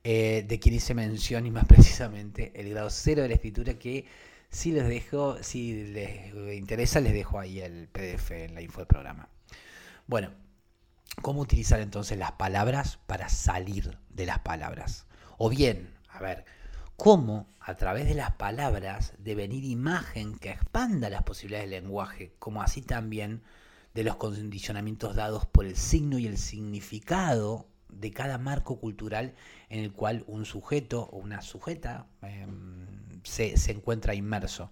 eh, 0.03 0.45
de 0.47 0.59
quien 0.59 0.75
hice 0.75 0.93
mención 0.93 1.45
y 1.45 1.51
más 1.51 1.65
precisamente 1.65 2.51
el 2.55 2.69
grado 2.69 2.89
cero 2.89 3.21
de 3.21 3.29
la 3.29 3.35
escritura 3.35 3.73
que 3.75 4.05
si 4.49 4.71
les 4.71 4.87
dejo, 4.87 5.41
si 5.43 5.85
les 5.85 6.33
interesa 6.55 6.99
les 6.99 7.13
dejo 7.13 7.39
ahí 7.39 7.59
el 7.59 7.87
PDF 7.87 8.31
en 8.31 8.55
la 8.55 8.61
info 8.61 8.79
del 8.79 8.87
programa. 8.87 9.29
Bueno, 10.07 10.31
¿cómo 11.21 11.41
utilizar 11.41 11.79
entonces 11.79 12.17
las 12.17 12.31
palabras 12.33 12.99
para 13.05 13.29
salir 13.29 13.97
de 14.09 14.25
las 14.25 14.39
palabras? 14.39 15.05
O 15.37 15.49
bien, 15.49 15.93
a 16.09 16.19
ver, 16.19 16.45
cómo 16.99 17.47
a 17.59 17.75
través 17.75 18.07
de 18.07 18.15
las 18.15 18.31
palabras 18.31 19.13
devenir 19.19 19.63
imagen 19.63 20.37
que 20.37 20.51
expanda 20.51 21.09
las 21.09 21.23
posibilidades 21.23 21.69
del 21.69 21.83
lenguaje, 21.83 22.33
como 22.39 22.61
así 22.61 22.81
también 22.81 23.41
de 23.93 24.03
los 24.03 24.17
condicionamientos 24.17 25.15
dados 25.15 25.45
por 25.45 25.65
el 25.65 25.77
signo 25.77 26.19
y 26.19 26.27
el 26.27 26.37
significado 26.37 27.68
de 27.89 28.11
cada 28.11 28.37
marco 28.37 28.79
cultural 28.79 29.35
en 29.69 29.79
el 29.79 29.91
cual 29.91 30.23
un 30.27 30.45
sujeto 30.45 31.09
o 31.11 31.17
una 31.17 31.41
sujeta 31.41 32.07
em, 32.21 32.87
se, 33.23 33.53
encuentra 33.71 34.15
inmerso. 34.15 34.71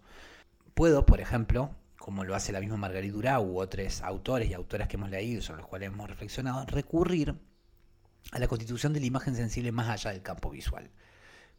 Puedo, 0.74 1.06
por 1.06 1.20
ejemplo, 1.20 1.72
como 1.98 2.24
lo 2.24 2.36
hace 2.36 2.52
la 2.52 2.60
misma 2.60 2.78
Margarita 2.78 3.14
Durá 3.14 3.40
u 3.40 3.60
otros 3.60 4.02
autores 4.02 4.50
y 4.50 4.54
autoras 4.54 4.88
que 4.88 4.98
hemos 4.98 5.10
leído 5.10 5.42
sobre 5.42 5.62
los 5.62 5.68
cuales 5.68 5.88
hemos 5.88 6.10
reflexionado, 6.10 6.66
recurrir 6.66 7.36
a 8.32 8.40
la 8.40 8.48
constitución 8.48 8.94
de 8.94 9.00
la 9.00 9.06
imagen 9.06 9.36
sensible 9.36 9.72
más 9.72 9.90
allá 9.90 10.12
del 10.12 10.22
campo 10.22 10.50
visual 10.50 10.90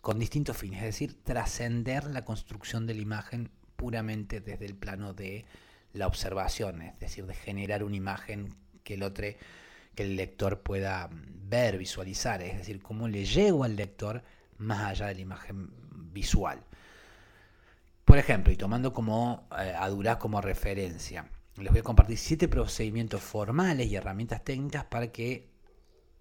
con 0.01 0.19
distintos 0.19 0.57
fines, 0.57 0.79
es 0.79 0.87
decir, 0.87 1.23
trascender 1.23 2.05
la 2.05 2.25
construcción 2.25 2.87
de 2.87 2.95
la 2.95 3.01
imagen 3.01 3.51
puramente 3.77 4.41
desde 4.41 4.67
el 4.67 4.75
plano 4.75 5.13
de 5.13 5.45
la 5.93 6.07
observación, 6.07 6.83
es 6.83 6.99
decir, 6.99 7.27
de 7.27 7.35
generar 7.35 7.83
una 7.83 7.97
imagen 7.97 8.55
que 8.85 8.95
el 8.95 9.03
otro, 9.03 9.27
que 9.99 10.05
el 10.05 10.15
lector 10.15 10.61
pueda 10.61 11.11
ver, 11.11 11.77
visualizar, 11.77 12.41
es 12.41 12.57
decir, 12.57 12.81
cómo 12.81 13.09
le 13.09 13.25
llego 13.25 13.65
al 13.65 13.75
lector 13.75 14.23
más 14.57 14.93
allá 14.93 15.07
de 15.07 15.17
la 15.17 15.21
imagen 15.23 15.73
visual. 16.13 16.63
Por 18.05 18.17
ejemplo, 18.17 18.53
y 18.53 18.57
tomando 18.57 18.93
como 18.93 19.49
eh, 19.59 19.75
a 19.77 19.89
Durás 19.89 20.19
como 20.19 20.41
referencia, 20.41 21.29
les 21.57 21.73
voy 21.73 21.81
a 21.81 21.83
compartir 21.83 22.17
siete 22.17 22.47
procedimientos 22.47 23.21
formales 23.21 23.89
y 23.89 23.97
herramientas 23.97 24.45
técnicas 24.45 24.85
para 24.85 25.11
que 25.11 25.51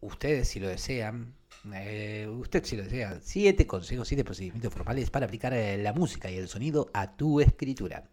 ustedes, 0.01 0.47
si 0.47 0.59
lo 0.59 0.69
desean, 0.69 1.35
eh, 1.71 2.27
si 2.63 2.77
lo 2.77 2.83
desea, 2.83 3.19
siete 3.21 3.67
consejos, 3.67 4.07
siete 4.07 4.23
procedimientos 4.23 4.73
formales 4.73 5.11
para 5.11 5.27
aplicar 5.27 5.53
eh, 5.53 5.77
la 5.77 5.93
música 5.93 6.31
y 6.31 6.37
el 6.37 6.47
sonido 6.47 6.89
a 6.95 7.15
tu 7.15 7.41
escritura. 7.41 8.09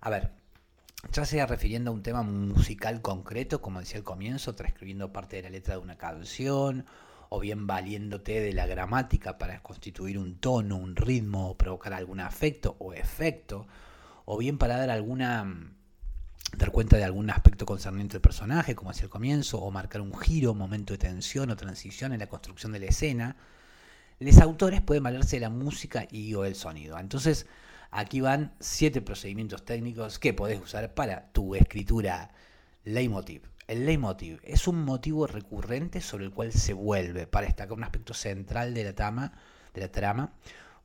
A 0.00 0.10
ver, 0.10 0.32
ya 1.10 1.24
sea 1.24 1.46
refiriendo 1.46 1.90
a 1.90 1.94
un 1.94 2.02
tema 2.02 2.22
musical 2.22 3.02
concreto, 3.02 3.60
como 3.60 3.80
decía 3.80 3.98
al 3.98 4.04
comienzo, 4.04 4.54
transcribiendo 4.54 5.12
parte 5.12 5.36
de 5.36 5.42
la 5.42 5.50
letra 5.50 5.74
de 5.74 5.80
una 5.80 5.98
canción, 5.98 6.86
o 7.28 7.40
bien 7.40 7.66
valiéndote 7.66 8.40
de 8.40 8.52
la 8.52 8.66
gramática 8.66 9.38
para 9.38 9.62
constituir 9.62 10.18
un 10.18 10.36
tono, 10.36 10.76
un 10.76 10.96
ritmo, 10.96 11.50
o 11.50 11.56
provocar 11.56 11.92
algún 11.94 12.20
afecto 12.20 12.76
o 12.78 12.92
efecto, 12.94 13.66
o 14.24 14.38
bien 14.38 14.58
para 14.58 14.76
dar 14.76 14.90
alguna 14.90 15.72
dar 16.56 16.70
cuenta 16.70 16.98
de 16.98 17.04
algún 17.04 17.30
aspecto 17.30 17.64
concerniente 17.64 18.14
del 18.14 18.20
personaje, 18.20 18.74
como 18.74 18.90
hacia 18.90 19.04
el 19.04 19.10
comienzo, 19.10 19.58
o 19.58 19.70
marcar 19.70 20.02
un 20.02 20.14
giro, 20.14 20.54
momento 20.54 20.92
de 20.92 20.98
tensión 20.98 21.50
o 21.50 21.56
transición 21.56 22.12
en 22.12 22.20
la 22.20 22.26
construcción 22.26 22.72
de 22.72 22.80
la 22.80 22.86
escena, 22.86 23.36
los 24.18 24.38
autores 24.38 24.80
pueden 24.80 25.02
valerse 25.02 25.36
de 25.36 25.40
la 25.40 25.50
música 25.50 26.06
y 26.10 26.34
o 26.34 26.44
el 26.44 26.54
sonido. 26.54 26.98
Entonces, 26.98 27.46
aquí 27.92 28.20
van 28.20 28.54
siete 28.58 29.02
procedimientos 29.02 29.64
técnicos 29.64 30.18
que 30.18 30.34
podés 30.34 30.60
usar 30.60 30.94
para 30.94 31.30
tu 31.32 31.54
escritura 31.54 32.32
leitmotiv. 32.84 33.42
El 33.68 33.86
leitmotiv 33.86 34.40
es 34.42 34.66
un 34.66 34.84
motivo 34.84 35.26
recurrente 35.26 36.00
sobre 36.00 36.24
el 36.24 36.32
cual 36.32 36.52
se 36.52 36.72
vuelve 36.72 37.26
para 37.26 37.46
destacar 37.46 37.74
un 37.74 37.84
aspecto 37.84 38.14
central 38.14 38.74
de 38.74 38.84
la 38.84 38.94
trama, 39.92 40.32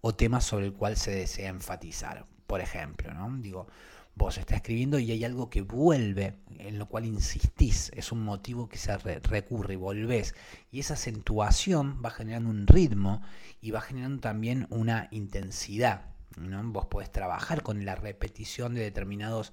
o 0.02 0.14
tema 0.14 0.42
sobre 0.42 0.68
el 0.68 0.74
cual 0.74 0.96
se 0.96 1.12
desea 1.12 1.50
enfatizar. 1.50 2.26
Por 2.46 2.62
ejemplo, 2.62 3.14
¿no? 3.14 3.36
Digo, 3.40 3.68
vos 4.16 4.38
estás 4.38 4.58
escribiendo 4.58 5.00
y 5.00 5.12
hay 5.12 5.24
algo 5.26 5.50
que 5.50 5.62
vuelve, 5.62 6.38
en 6.60 6.78
lo 6.78 6.88
cual 6.88 7.06
insistís, 7.06 7.92
es 7.96 8.12
un 8.12 8.24
motivo 8.24 8.70
que 8.70 8.78
se 8.78 8.96
recurre 8.98 9.74
y 9.74 9.78
volvés. 9.78 10.36
Y 10.72 10.82
esa 10.82 10.94
acentuación 10.94 12.02
va 12.04 12.12
generando 12.12 12.50
un 12.50 12.68
ritmo 12.68 13.22
y 13.60 13.72
va 13.72 13.82
generando 13.82 14.20
también 14.22 14.68
una 14.70 15.08
intensidad. 15.12 16.17
Vos 16.38 16.86
podés 16.86 17.12
trabajar 17.12 17.64
con 17.64 17.84
la 17.86 17.96
repetición 17.96 18.76
de 18.76 18.82
determinados 18.82 19.52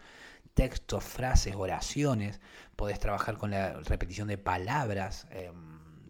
textos, 0.55 1.03
frases, 1.03 1.55
oraciones, 1.57 2.41
podés 2.77 3.01
trabajar 3.01 3.37
con 3.37 3.51
la 3.51 3.81
repetición 3.81 4.29
de 4.29 4.39
palabras. 4.39 5.27
Eh, 5.31 5.51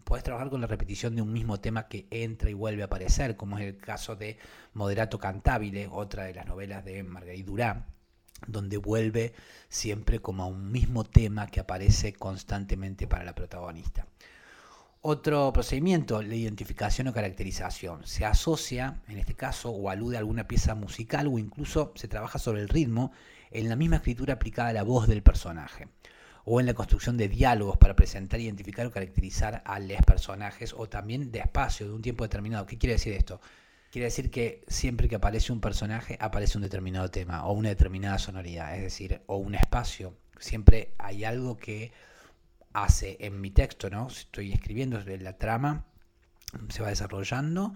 podés 0.03 0.23
trabajar 0.23 0.49
con 0.49 0.61
la 0.61 0.67
repetición 0.67 1.15
de 1.15 1.21
un 1.21 1.33
mismo 1.33 1.59
tema 1.59 1.87
que 1.87 2.07
entra 2.11 2.49
y 2.49 2.53
vuelve 2.53 2.83
a 2.83 2.85
aparecer, 2.85 3.35
como 3.35 3.57
es 3.57 3.65
el 3.65 3.77
caso 3.77 4.15
de 4.15 4.37
Moderato 4.73 5.19
Cantabile, 5.19 5.87
otra 5.91 6.25
de 6.25 6.33
las 6.33 6.45
novelas 6.45 6.85
de 6.85 7.03
Marguerite 7.03 7.49
Durán, 7.49 7.85
donde 8.45 8.77
vuelve 8.77 9.33
siempre 9.67 10.19
como 10.19 10.43
a 10.43 10.47
un 10.47 10.71
mismo 10.71 11.03
tema 11.05 11.47
que 11.47 11.59
aparece 11.59 12.13
constantemente 12.13 13.07
para 13.07 13.23
la 13.23 13.33
protagonista. 13.33 14.05
Otro 15.07 15.53
procedimiento, 15.53 16.23
la 16.23 16.33
identificación 16.33 17.07
o 17.07 17.13
caracterización. 17.13 18.07
Se 18.07 18.25
asocia, 18.25 19.03
en 19.07 19.19
este 19.19 19.35
caso, 19.35 19.69
o 19.69 19.91
alude 19.91 20.15
a 20.15 20.19
alguna 20.19 20.47
pieza 20.47 20.73
musical 20.73 21.27
o 21.27 21.37
incluso 21.37 21.93
se 21.93 22.07
trabaja 22.07 22.39
sobre 22.39 22.61
el 22.61 22.69
ritmo 22.69 23.11
en 23.51 23.69
la 23.69 23.75
misma 23.75 23.97
escritura 23.97 24.33
aplicada 24.33 24.69
a 24.69 24.73
la 24.73 24.81
voz 24.81 25.07
del 25.07 25.21
personaje 25.21 25.89
o 26.43 26.59
en 26.59 26.65
la 26.65 26.73
construcción 26.73 27.17
de 27.17 27.27
diálogos 27.27 27.77
para 27.77 27.95
presentar, 27.95 28.39
identificar 28.39 28.87
o 28.87 28.91
caracterizar 28.91 29.61
a 29.63 29.77
los 29.77 30.01
personajes 30.01 30.73
o 30.75 30.89
también 30.89 31.31
de 31.31 31.37
espacio, 31.37 31.87
de 31.87 31.93
un 31.93 32.01
tiempo 32.01 32.23
determinado. 32.23 32.65
¿Qué 32.65 32.79
quiere 32.79 32.93
decir 32.93 33.13
esto? 33.13 33.39
Quiere 33.91 34.05
decir 34.05 34.31
que 34.31 34.63
siempre 34.67 35.07
que 35.07 35.17
aparece 35.17 35.53
un 35.53 35.61
personaje 35.61 36.17
aparece 36.19 36.57
un 36.57 36.63
determinado 36.63 37.11
tema 37.11 37.45
o 37.45 37.51
una 37.51 37.69
determinada 37.69 38.17
sonoridad, 38.17 38.75
es 38.75 38.81
decir, 38.81 39.21
o 39.27 39.37
un 39.37 39.53
espacio. 39.53 40.15
Siempre 40.39 40.95
hay 40.97 41.25
algo 41.25 41.57
que 41.57 41.91
hace 42.75 43.17
en 43.21 43.39
mi 43.39 43.51
texto, 43.51 43.89
¿no? 43.89 44.07
Estoy 44.07 44.51
escribiendo 44.51 44.99
la 44.99 45.37
trama, 45.37 45.85
se 46.69 46.83
va 46.83 46.89
desarrollando 46.89 47.73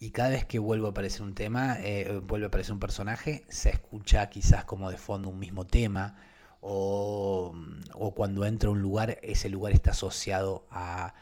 y 0.00 0.10
cada 0.10 0.30
vez 0.30 0.44
que 0.44 0.58
vuelve 0.58 0.86
a 0.88 0.90
aparecer 0.90 1.22
un 1.22 1.34
tema, 1.34 1.76
eh, 1.80 2.20
vuelve 2.22 2.46
a 2.46 2.48
aparecer 2.48 2.72
un 2.72 2.80
personaje, 2.80 3.44
se 3.48 3.70
escucha 3.70 4.28
quizás 4.30 4.64
como 4.64 4.90
de 4.90 4.98
fondo 4.98 5.28
un 5.28 5.38
mismo 5.38 5.66
tema 5.66 6.16
o, 6.60 7.54
cuando 8.16 8.44
entra 8.44 8.70
a 8.70 8.72
un 8.72 8.82
lugar, 8.82 9.18
ese 9.22 9.48
lugar 9.48 9.72
está 9.72 9.92
asociado 9.92 10.66
a, 10.70 11.14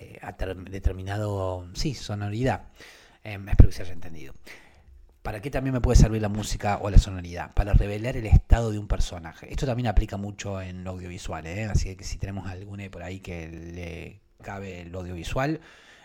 eh, 0.00 0.18
a 0.22 0.32
determinado, 0.32 1.68
sí, 1.74 1.94
sonoridad. 1.94 2.68
Em, 3.24 3.48
espero 3.48 3.68
que 3.70 3.74
se 3.74 3.82
haya 3.82 3.92
entendido. 3.92 4.34
¿Para 5.24 5.40
qué 5.40 5.50
también 5.50 5.72
me 5.72 5.80
puede 5.80 5.96
servir 5.96 6.20
la 6.20 6.28
música 6.28 6.80
o 6.82 6.90
la 6.90 6.98
sonoridad? 6.98 7.54
Para 7.54 7.72
revelar 7.72 8.14
el 8.18 8.26
estado 8.26 8.70
de 8.70 8.78
un 8.78 8.86
personaje. 8.86 9.50
Esto 9.50 9.64
también 9.64 9.86
aplica 9.86 10.18
mucho 10.18 10.60
en 10.60 10.84
lo 10.84 10.90
audiovisual, 10.90 11.46
¿eh? 11.46 11.64
así 11.64 11.96
que 11.96 12.04
si 12.04 12.18
tenemos 12.18 12.46
alguna 12.46 12.90
por 12.90 13.02
ahí 13.02 13.20
que 13.20 13.48
le 13.48 14.20
cabe 14.42 14.82
el 14.82 14.94
audiovisual, 14.94 15.62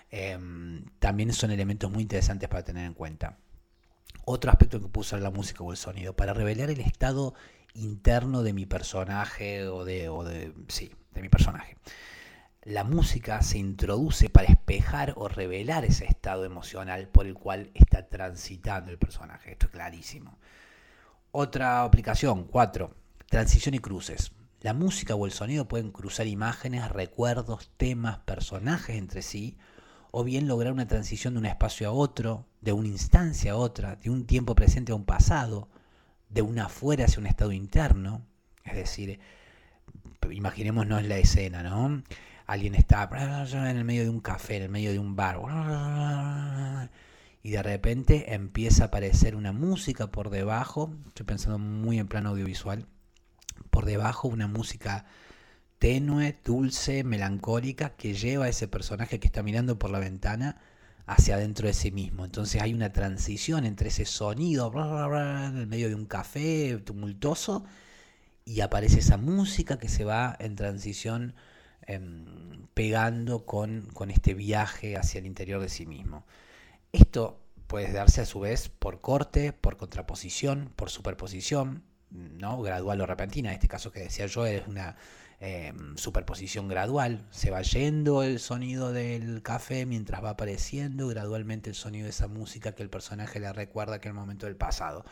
em, 0.09 0.85
también 0.99 1.33
son 1.33 1.51
elementos 1.51 1.91
muy 1.91 2.01
interesantes 2.01 2.47
para 2.47 2.63
tener 2.63 2.85
en 2.85 2.93
cuenta. 2.93 3.35
Otro 4.23 4.51
aspecto 4.51 4.79
que 4.79 4.87
puede 4.87 5.01
usar 5.07 5.21
la 5.21 5.31
música 5.31 5.65
o 5.65 5.71
el 5.71 5.77
sonido, 5.77 6.15
para 6.15 6.33
revelar 6.33 6.69
el 6.69 6.79
estado 6.79 7.33
interno 7.73 8.41
de 8.41 8.53
mi 8.53 8.65
personaje 8.65 9.67
o 9.67 9.83
de, 9.83 10.07
o 10.07 10.23
de 10.23 10.53
sí, 10.69 10.93
de 11.13 11.21
mi 11.21 11.27
personaje 11.27 11.75
la 12.63 12.83
música 12.83 13.41
se 13.41 13.57
introduce 13.57 14.29
para 14.29 14.47
espejar 14.47 15.13
o 15.15 15.27
revelar 15.29 15.85
ese 15.85 16.05
estado 16.05 16.43
emocional 16.43 17.07
por 17.07 17.25
el 17.25 17.33
cual 17.33 17.71
está 17.73 18.09
transitando 18.09 18.91
el 18.91 18.97
personaje. 18.97 19.53
Esto 19.53 19.67
es 19.67 19.71
clarísimo. 19.71 20.37
Otra 21.31 21.83
aplicación, 21.83 22.45
4. 22.45 22.93
Transición 23.29 23.75
y 23.75 23.79
cruces. 23.79 24.33
La 24.61 24.73
música 24.73 25.15
o 25.15 25.25
el 25.25 25.31
sonido 25.31 25.69
pueden 25.69 25.91
cruzar 25.91 26.27
imágenes, 26.27 26.89
recuerdos, 26.89 27.71
temas, 27.77 28.19
personajes 28.19 28.97
entre 28.97 29.21
sí, 29.21 29.57
o 30.11 30.25
bien 30.25 30.47
lograr 30.47 30.73
una 30.73 30.87
transición 30.87 31.35
de 31.35 31.39
un 31.39 31.45
espacio 31.45 31.87
a 31.87 31.91
otro, 31.91 32.45
de 32.59 32.73
una 32.73 32.89
instancia 32.89 33.53
a 33.53 33.55
otra, 33.55 33.95
de 33.95 34.09
un 34.09 34.25
tiempo 34.25 34.53
presente 34.55 34.91
a 34.91 34.95
un 34.95 35.05
pasado, 35.05 35.69
de 36.27 36.41
una 36.41 36.65
afuera 36.65 37.05
hacia 37.05 37.21
un 37.21 37.27
estado 37.27 37.53
interno. 37.53 38.25
Es 38.65 38.75
decir, 38.75 39.19
imaginémonos 40.29 41.03
la 41.03 41.17
escena, 41.17 41.63
¿no? 41.63 42.03
Alguien 42.49 42.73
está 42.73 43.07
en 43.53 43.77
el 43.77 43.85
medio 43.85 44.01
de 44.03 44.09
un 44.09 44.21
café, 44.21 44.57
en 44.57 44.63
el 44.63 44.69
medio 44.69 44.91
de 44.91 44.97
un 44.97 45.15
bar, 45.15 45.39
y 47.43 47.51
de 47.51 47.61
repente 47.61 48.33
empieza 48.33 48.83
a 48.83 48.87
aparecer 48.87 49.35
una 49.35 49.51
música 49.51 50.07
por 50.07 50.31
debajo, 50.31 50.91
estoy 51.07 51.27
pensando 51.27 51.59
muy 51.59 51.99
en 51.99 52.07
plano 52.07 52.29
audiovisual, 52.29 52.87
por 53.69 53.85
debajo 53.85 54.27
una 54.27 54.47
música 54.47 55.05
tenue, 55.77 56.39
dulce, 56.43 57.03
melancólica, 57.03 57.95
que 57.95 58.15
lleva 58.15 58.45
a 58.45 58.49
ese 58.49 58.67
personaje 58.67 59.19
que 59.19 59.27
está 59.27 59.43
mirando 59.43 59.77
por 59.77 59.91
la 59.91 59.99
ventana 59.99 60.57
hacia 61.05 61.35
adentro 61.35 61.67
de 61.67 61.73
sí 61.73 61.91
mismo. 61.91 62.25
Entonces 62.25 62.63
hay 62.63 62.73
una 62.73 62.91
transición 62.91 63.63
entre 63.63 63.89
ese 63.89 64.05
sonido 64.05 64.71
en 64.73 65.57
el 65.57 65.67
medio 65.67 65.87
de 65.87 65.95
un 65.95 66.05
café 66.07 66.77
tumultuoso 66.83 67.63
y 68.43 68.61
aparece 68.61 68.99
esa 68.99 69.17
música 69.17 69.77
que 69.77 69.87
se 69.87 70.03
va 70.03 70.35
en 70.39 70.55
transición 70.55 71.35
em, 71.89 72.67
pegando 72.73 73.45
con, 73.45 73.87
con 73.93 74.11
este 74.11 74.33
viaje 74.33 74.97
hacia 74.97 75.19
el 75.19 75.25
interior 75.25 75.61
de 75.61 75.69
sí 75.69 75.85
mismo. 75.85 76.25
Esto 76.91 77.39
puede 77.67 77.91
darse 77.91 78.21
a 78.21 78.25
su 78.25 78.39
vez 78.39 78.69
por 78.69 79.01
corte, 79.01 79.53
por 79.53 79.77
contraposición, 79.77 80.71
por 80.75 80.89
superposición, 80.89 81.83
¿no? 82.09 82.61
gradual 82.61 83.01
o 83.01 83.05
repentina. 83.05 83.49
En 83.49 83.55
este 83.55 83.67
caso 83.67 83.91
que 83.91 83.99
decía 84.01 84.25
yo 84.25 84.45
es 84.45 84.67
una 84.67 84.95
Em, 85.41 85.95
superposición 85.95 86.67
gradual. 86.67 87.25
Se 87.31 87.49
va 87.49 87.61
yendo 87.61 88.23
el 88.23 88.39
sonido 88.39 88.91
del 88.91 89.41
café 89.41 89.85
mientras 89.85 90.21
va 90.21 90.31
apareciendo 90.31 91.07
gradualmente 91.07 91.69
el 91.69 91.75
sonido 91.77 92.05
de 92.05 92.09
esa 92.09 92.27
música 92.27 92.75
que 92.75 92.83
el 92.83 92.89
personaje 92.89 93.39
le 93.39 93.51
recuerda 93.53 94.01
que 94.01 94.09
es 94.09 94.11
el 94.13 94.19
momento 94.19 94.47
del 94.47 94.57
pasado. 94.57 95.05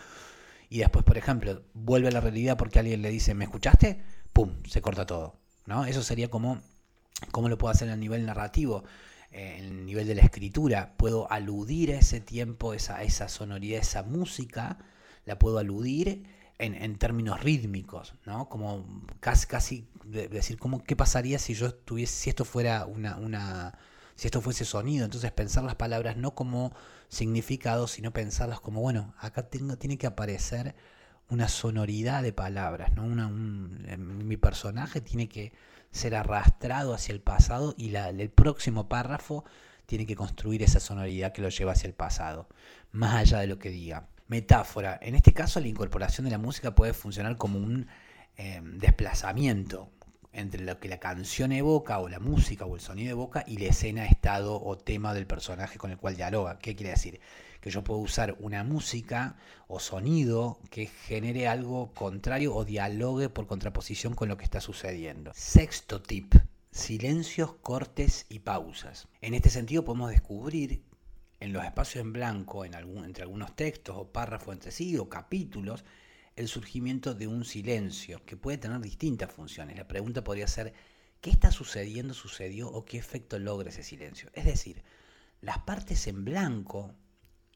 Y 0.70 0.80
después, 0.80 1.06
por 1.06 1.18
ejemplo, 1.18 1.64
vuelve 1.74 2.10
a 2.10 2.12
la 2.12 2.20
realidad 2.20 2.58
porque 2.58 2.80
alguien 2.80 3.02
le 3.02 3.10
dice, 3.10 3.34
¿me 3.36 3.46
escuchaste? 3.46 4.02
¡Pum! 4.34 4.52
Se 4.68 4.82
corta 4.82 5.06
todo. 5.06 5.40
¿No? 5.68 5.86
Eso 5.86 6.02
sería 6.02 6.30
como, 6.30 6.62
¿cómo 7.32 7.50
lo 7.50 7.58
puedo 7.60 7.72
hacer 7.72 7.90
a 7.90 7.96
nivel 7.96 8.26
narrativo? 8.26 8.84
en 9.32 9.66
el 9.66 9.86
nivel 9.86 10.08
de 10.08 10.16
la 10.16 10.22
escritura, 10.22 10.94
puedo 10.98 11.32
aludir 11.32 11.92
a 11.92 12.00
ese 12.00 12.20
tiempo, 12.22 12.74
esa, 12.74 13.04
esa 13.04 13.28
sonoridad, 13.30 13.82
esa 13.82 14.04
música, 14.04 14.78
la 15.26 15.38
puedo 15.38 15.60
aludir 15.60 16.26
en, 16.60 16.98
términos 16.98 17.44
rítmicos, 17.44 18.16
¿no? 18.26 18.50
Como 18.50 19.06
casi, 19.20 19.46
casi 19.46 19.88
decir, 20.06 20.58
¿cómo, 20.58 20.84
¿qué 20.84 20.96
pasaría 20.96 21.38
si 21.38 21.54
yo 21.54 21.74
tuviese, 21.74 22.14
si 22.14 22.30
esto 22.30 22.46
fuera 22.46 22.86
una, 22.86 23.18
una, 23.18 23.78
si 24.16 24.28
esto 24.28 24.42
fuese 24.42 24.66
sonido? 24.66 25.06
Entonces 25.06 25.32
pensar 25.32 25.64
las 25.64 25.76
palabras 25.76 26.18
no 26.18 26.34
como 26.34 26.74
significado, 27.10 27.88
sino 27.88 28.12
pensarlas 28.12 28.60
como, 28.60 28.82
bueno, 28.82 29.14
acá 29.20 29.50
tengo, 29.50 29.78
tiene 29.78 29.98
que 29.98 30.08
aparecer 30.08 30.76
una 31.30 31.48
sonoridad 31.48 32.24
de 32.24 32.34
palabras, 32.34 32.94
¿no? 32.96 33.04
Una, 33.04 33.28
mi 33.30 34.38
personaje 34.38 35.02
tiene 35.02 35.28
que 35.28 35.52
ser 35.92 36.16
arrastrado 36.16 36.94
hacia 36.94 37.14
el 37.14 37.22
pasado 37.22 37.74
y 37.78 37.90
la, 37.90 38.10
el 38.10 38.30
próximo 38.30 38.88
párrafo 38.88 39.46
tiene 39.86 40.06
que 40.06 40.16
construir 40.16 40.64
esa 40.64 40.80
sonoridad 40.80 41.34
que 41.34 41.42
lo 41.42 41.50
lleva 41.50 41.72
hacia 41.74 41.88
el 41.88 41.94
pasado, 41.94 42.48
más 42.92 43.16
allá 43.16 43.40
de 43.40 43.48
lo 43.48 43.60
que 43.60 43.70
diga 43.70 44.08
metáfora. 44.28 45.00
En 45.02 45.16
este 45.16 45.34
caso, 45.34 45.60
la 45.60 45.68
incorporación 45.68 46.26
de 46.26 46.32
la 46.32 46.38
música 46.38 46.76
puede 46.76 46.94
funcionar 46.94 47.38
como 47.38 47.60
un 47.60 47.88
em, 48.36 48.78
desplazamiento 48.78 49.90
entre 50.38 50.64
lo 50.64 50.80
que 50.80 50.88
la 50.88 51.00
canción 51.00 51.52
evoca, 51.52 52.00
o 52.00 52.08
la 52.08 52.20
música, 52.20 52.66
o 52.66 52.76
el 52.76 52.82
sonido 52.82 53.12
evoca, 53.12 53.44
y 53.48 53.58
la 53.58 53.66
escena, 53.66 54.06
estado 54.06 54.62
o 54.62 54.78
tema 54.78 55.14
del 55.14 55.28
personaje 55.28 55.78
con 55.78 55.92
el 55.92 55.98
cual 55.98 56.16
dialoga. 56.16 56.60
¿Qué 56.60 56.76
quiere 56.76 56.92
decir? 56.92 57.20
Que 57.60 57.72
yo 57.72 57.84
puedo 57.84 58.00
usar 58.00 58.38
una 58.40 58.64
música 58.64 59.36
o 59.68 59.80
sonido 59.80 60.60
que 60.70 60.86
genere 60.86 61.48
algo 61.48 61.92
contrario 61.94 62.56
o 62.56 62.66
dialogue 62.66 63.30
por 63.30 63.48
contraposición 63.48 64.14
con 64.14 64.30
lo 64.30 64.38
que 64.38 64.46
está 64.46 64.62
sucediendo. 64.62 65.32
Sexto 65.34 66.02
tip. 66.02 66.36
Silencios, 66.72 67.54
cortes 67.62 68.28
y 68.30 68.40
pausas. 68.40 69.08
En 69.22 69.34
este 69.34 69.50
sentido 69.50 69.84
podemos 69.84 70.12
descubrir 70.12 70.84
en 71.40 71.54
los 71.54 71.64
espacios 71.64 72.04
en 72.04 72.14
blanco, 72.14 72.66
en 72.66 72.76
algún, 72.76 73.04
entre 73.06 73.24
algunos 73.24 73.56
textos 73.56 73.96
o 73.98 74.12
párrafos 74.12 74.54
entre 74.54 74.72
sí 74.72 74.98
o 74.98 75.10
capítulos, 75.10 75.84
el 76.38 76.48
surgimiento 76.48 77.14
de 77.14 77.28
un 77.28 77.44
silencio 77.44 78.24
que 78.26 78.38
puede 78.38 78.58
tener 78.58 78.80
distintas 78.80 79.32
funciones. 79.32 79.76
La 79.76 79.88
pregunta 79.88 80.24
podría 80.24 80.48
ser, 80.48 80.74
¿qué 81.20 81.30
está 81.30 81.52
sucediendo, 81.52 82.14
sucedió 82.14 82.70
o 82.70 82.86
qué 82.86 82.98
efecto 82.98 83.38
logra 83.40 83.70
ese 83.70 83.84
silencio? 83.84 84.30
Es 84.34 84.46
decir, 84.46 84.84
las 85.42 85.60
partes 85.60 86.08
en 86.08 86.24
blanco 86.24 86.96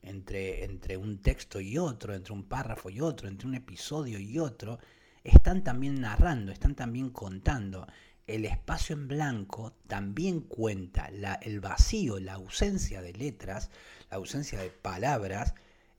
entre, 0.01 0.65
entre 0.65 0.97
un 0.97 1.21
texto 1.21 1.61
y 1.61 1.77
otro, 1.77 2.13
entre 2.13 2.33
un 2.33 2.43
párrafo 2.43 2.89
y 2.89 2.99
otro, 3.01 3.27
entre 3.27 3.47
un 3.47 3.55
episodio 3.55 4.19
y 4.19 4.39
otro, 4.39 4.79
están 5.23 5.63
también 5.63 6.01
narrando, 6.01 6.51
están 6.51 6.75
también 6.75 7.11
contando 7.11 7.87
el 8.27 8.45
espacio 8.45 8.95
en 8.95 9.07
blanco 9.07 9.73
también 9.87 10.41
cuenta 10.41 11.09
el 11.41 11.59
vacío, 11.59 12.19
la 12.19 12.33
ausencia 12.33 13.01
de 13.01 13.13
letras, 13.13 13.69
la 14.09 14.17
ausencia 14.17 14.59
de 14.59 14.69
palabras, 14.69 15.53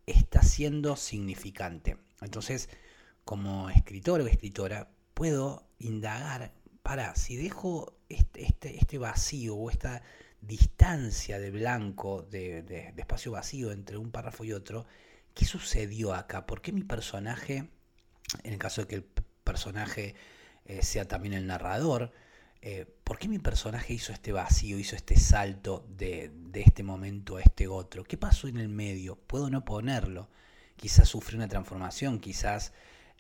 está 0.07 0.43
siendo 0.43 0.97
significante. 0.97 1.99
Entonces, 2.25 2.69
como 3.25 3.71
escritor 3.71 4.21
o 4.21 4.27
escritora, 4.27 4.91
puedo 5.15 5.67
indagar, 5.79 6.53
para, 6.83 7.15
si 7.15 7.37
dejo 7.37 7.95
este, 8.09 8.43
este, 8.45 8.77
este 8.77 8.99
vacío 8.99 9.55
o 9.55 9.71
esta 9.71 10.03
distancia 10.43 11.39
de 11.39 11.51
blanco, 11.51 12.23
de, 12.23 12.93
espacio 12.97 13.33
vacío 13.33 13.73
entre 13.73 13.97
un 13.97 14.11
párrafo 14.11 14.45
y 14.45 14.53
otro, 14.53 14.87
¿qué 15.35 15.45
sucedió 15.45 16.15
acá? 16.15 16.47
¿Por 16.47 16.61
qué 16.61 16.73
mi 16.73 16.83
personaje, 16.83 17.71
en 18.43 18.53
el 18.53 18.59
caso 18.59 18.83
de 18.83 18.89
que 18.89 18.95
el 18.97 19.05
personaje 19.45 20.15
eh, 20.65 20.83
sea 20.83 21.07
también 21.07 21.35
el 21.35 21.47
narrador, 21.47 22.13
eh, 22.61 22.87
¿por 23.05 23.19
qué 23.19 23.29
mi 23.29 23.39
personaje 23.39 23.95
hizo 23.95 24.13
este 24.13 24.33
vacío, 24.33 24.79
hizo 24.79 24.95
este 24.95 25.19
salto 25.19 25.87
de, 25.89 26.33
este 26.55 26.83
momento 26.83 27.37
a 27.37 27.43
este 27.43 27.69
otro? 27.69 28.05
¿Qué 28.05 28.17
pasó 28.17 28.49
en 28.49 28.59
el 28.59 28.69
medio? 28.69 29.17
Puedo 29.17 29.49
no 29.49 29.65
ponerlo. 29.65 30.29
Quizás 30.83 31.09
sufrió 31.09 31.39
una 31.39 31.47
transformación, 31.47 32.19
quizás 32.19 32.73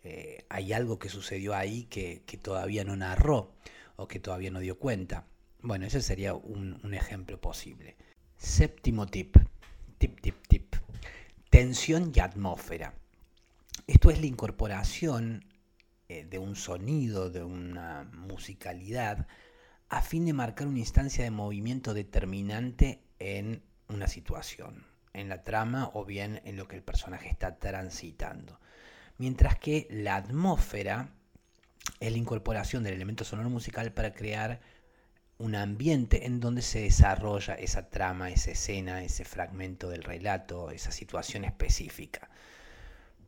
eh, 0.02 0.44
hay 0.48 0.72
algo 0.72 0.98
que 0.98 1.08
sucedió 1.08 1.54
ahí 1.54 1.84
que, 1.84 2.20
todavía 2.42 2.82
no 2.82 2.96
narró 2.96 3.54
o 3.94 4.08
que 4.08 4.18
todavía 4.18 4.50
no 4.50 4.58
dio 4.58 4.80
cuenta. 4.80 5.26
Bueno, 5.60 5.86
ese 5.86 6.02
sería 6.02 6.34
un, 6.34 6.80
un 6.82 6.92
ejemplo 6.92 7.40
posible. 7.40 7.94
Séptimo 8.36 9.06
tip. 9.06 9.36
Tip, 9.98 10.20
tip, 10.20 10.44
tip. 10.48 10.74
Tensión 11.50 12.10
y 12.12 12.18
atmósfera. 12.18 12.94
Esto 13.86 14.10
es 14.10 14.18
la 14.18 14.26
incorporación 14.26 15.44
eh, 16.08 16.24
de 16.28 16.40
un 16.40 16.56
sonido, 16.56 17.30
de 17.30 17.44
una 17.44 18.10
musicalidad, 18.12 19.28
a 19.88 20.02
fin 20.02 20.24
de 20.24 20.32
marcar 20.32 20.66
una 20.66 20.80
instancia 20.80 21.22
de 21.22 21.30
movimiento 21.30 21.94
determinante 21.94 23.04
en 23.20 23.62
una 23.86 24.08
situación, 24.08 24.84
en 25.12 25.28
la 25.28 25.42
trama 25.42 25.90
o 25.94 26.04
bien 26.04 26.40
en 26.44 26.56
lo 26.56 26.68
que 26.68 26.76
el 26.76 26.82
personaje 26.82 27.28
está 27.28 27.58
transitando. 27.58 28.58
Mientras 29.18 29.58
que 29.58 29.86
la 29.90 30.16
atmósfera 30.16 31.10
es 32.00 32.12
la 32.12 32.18
incorporación 32.18 32.82
del 32.82 32.94
elemento 32.94 33.24
sonoro 33.24 33.50
musical 33.50 33.92
para 33.92 34.14
crear 34.14 34.60
un 35.38 35.54
ambiente 35.56 36.26
en 36.26 36.40
donde 36.40 36.62
se 36.62 36.82
desarrolla 36.82 37.54
esa 37.54 37.90
trama, 37.90 38.30
esa 38.30 38.52
escena, 38.52 39.02
ese 39.02 39.24
fragmento 39.24 39.88
del 39.88 40.04
relato, 40.04 40.70
esa 40.70 40.92
situación 40.92 41.44
específica. 41.44 42.30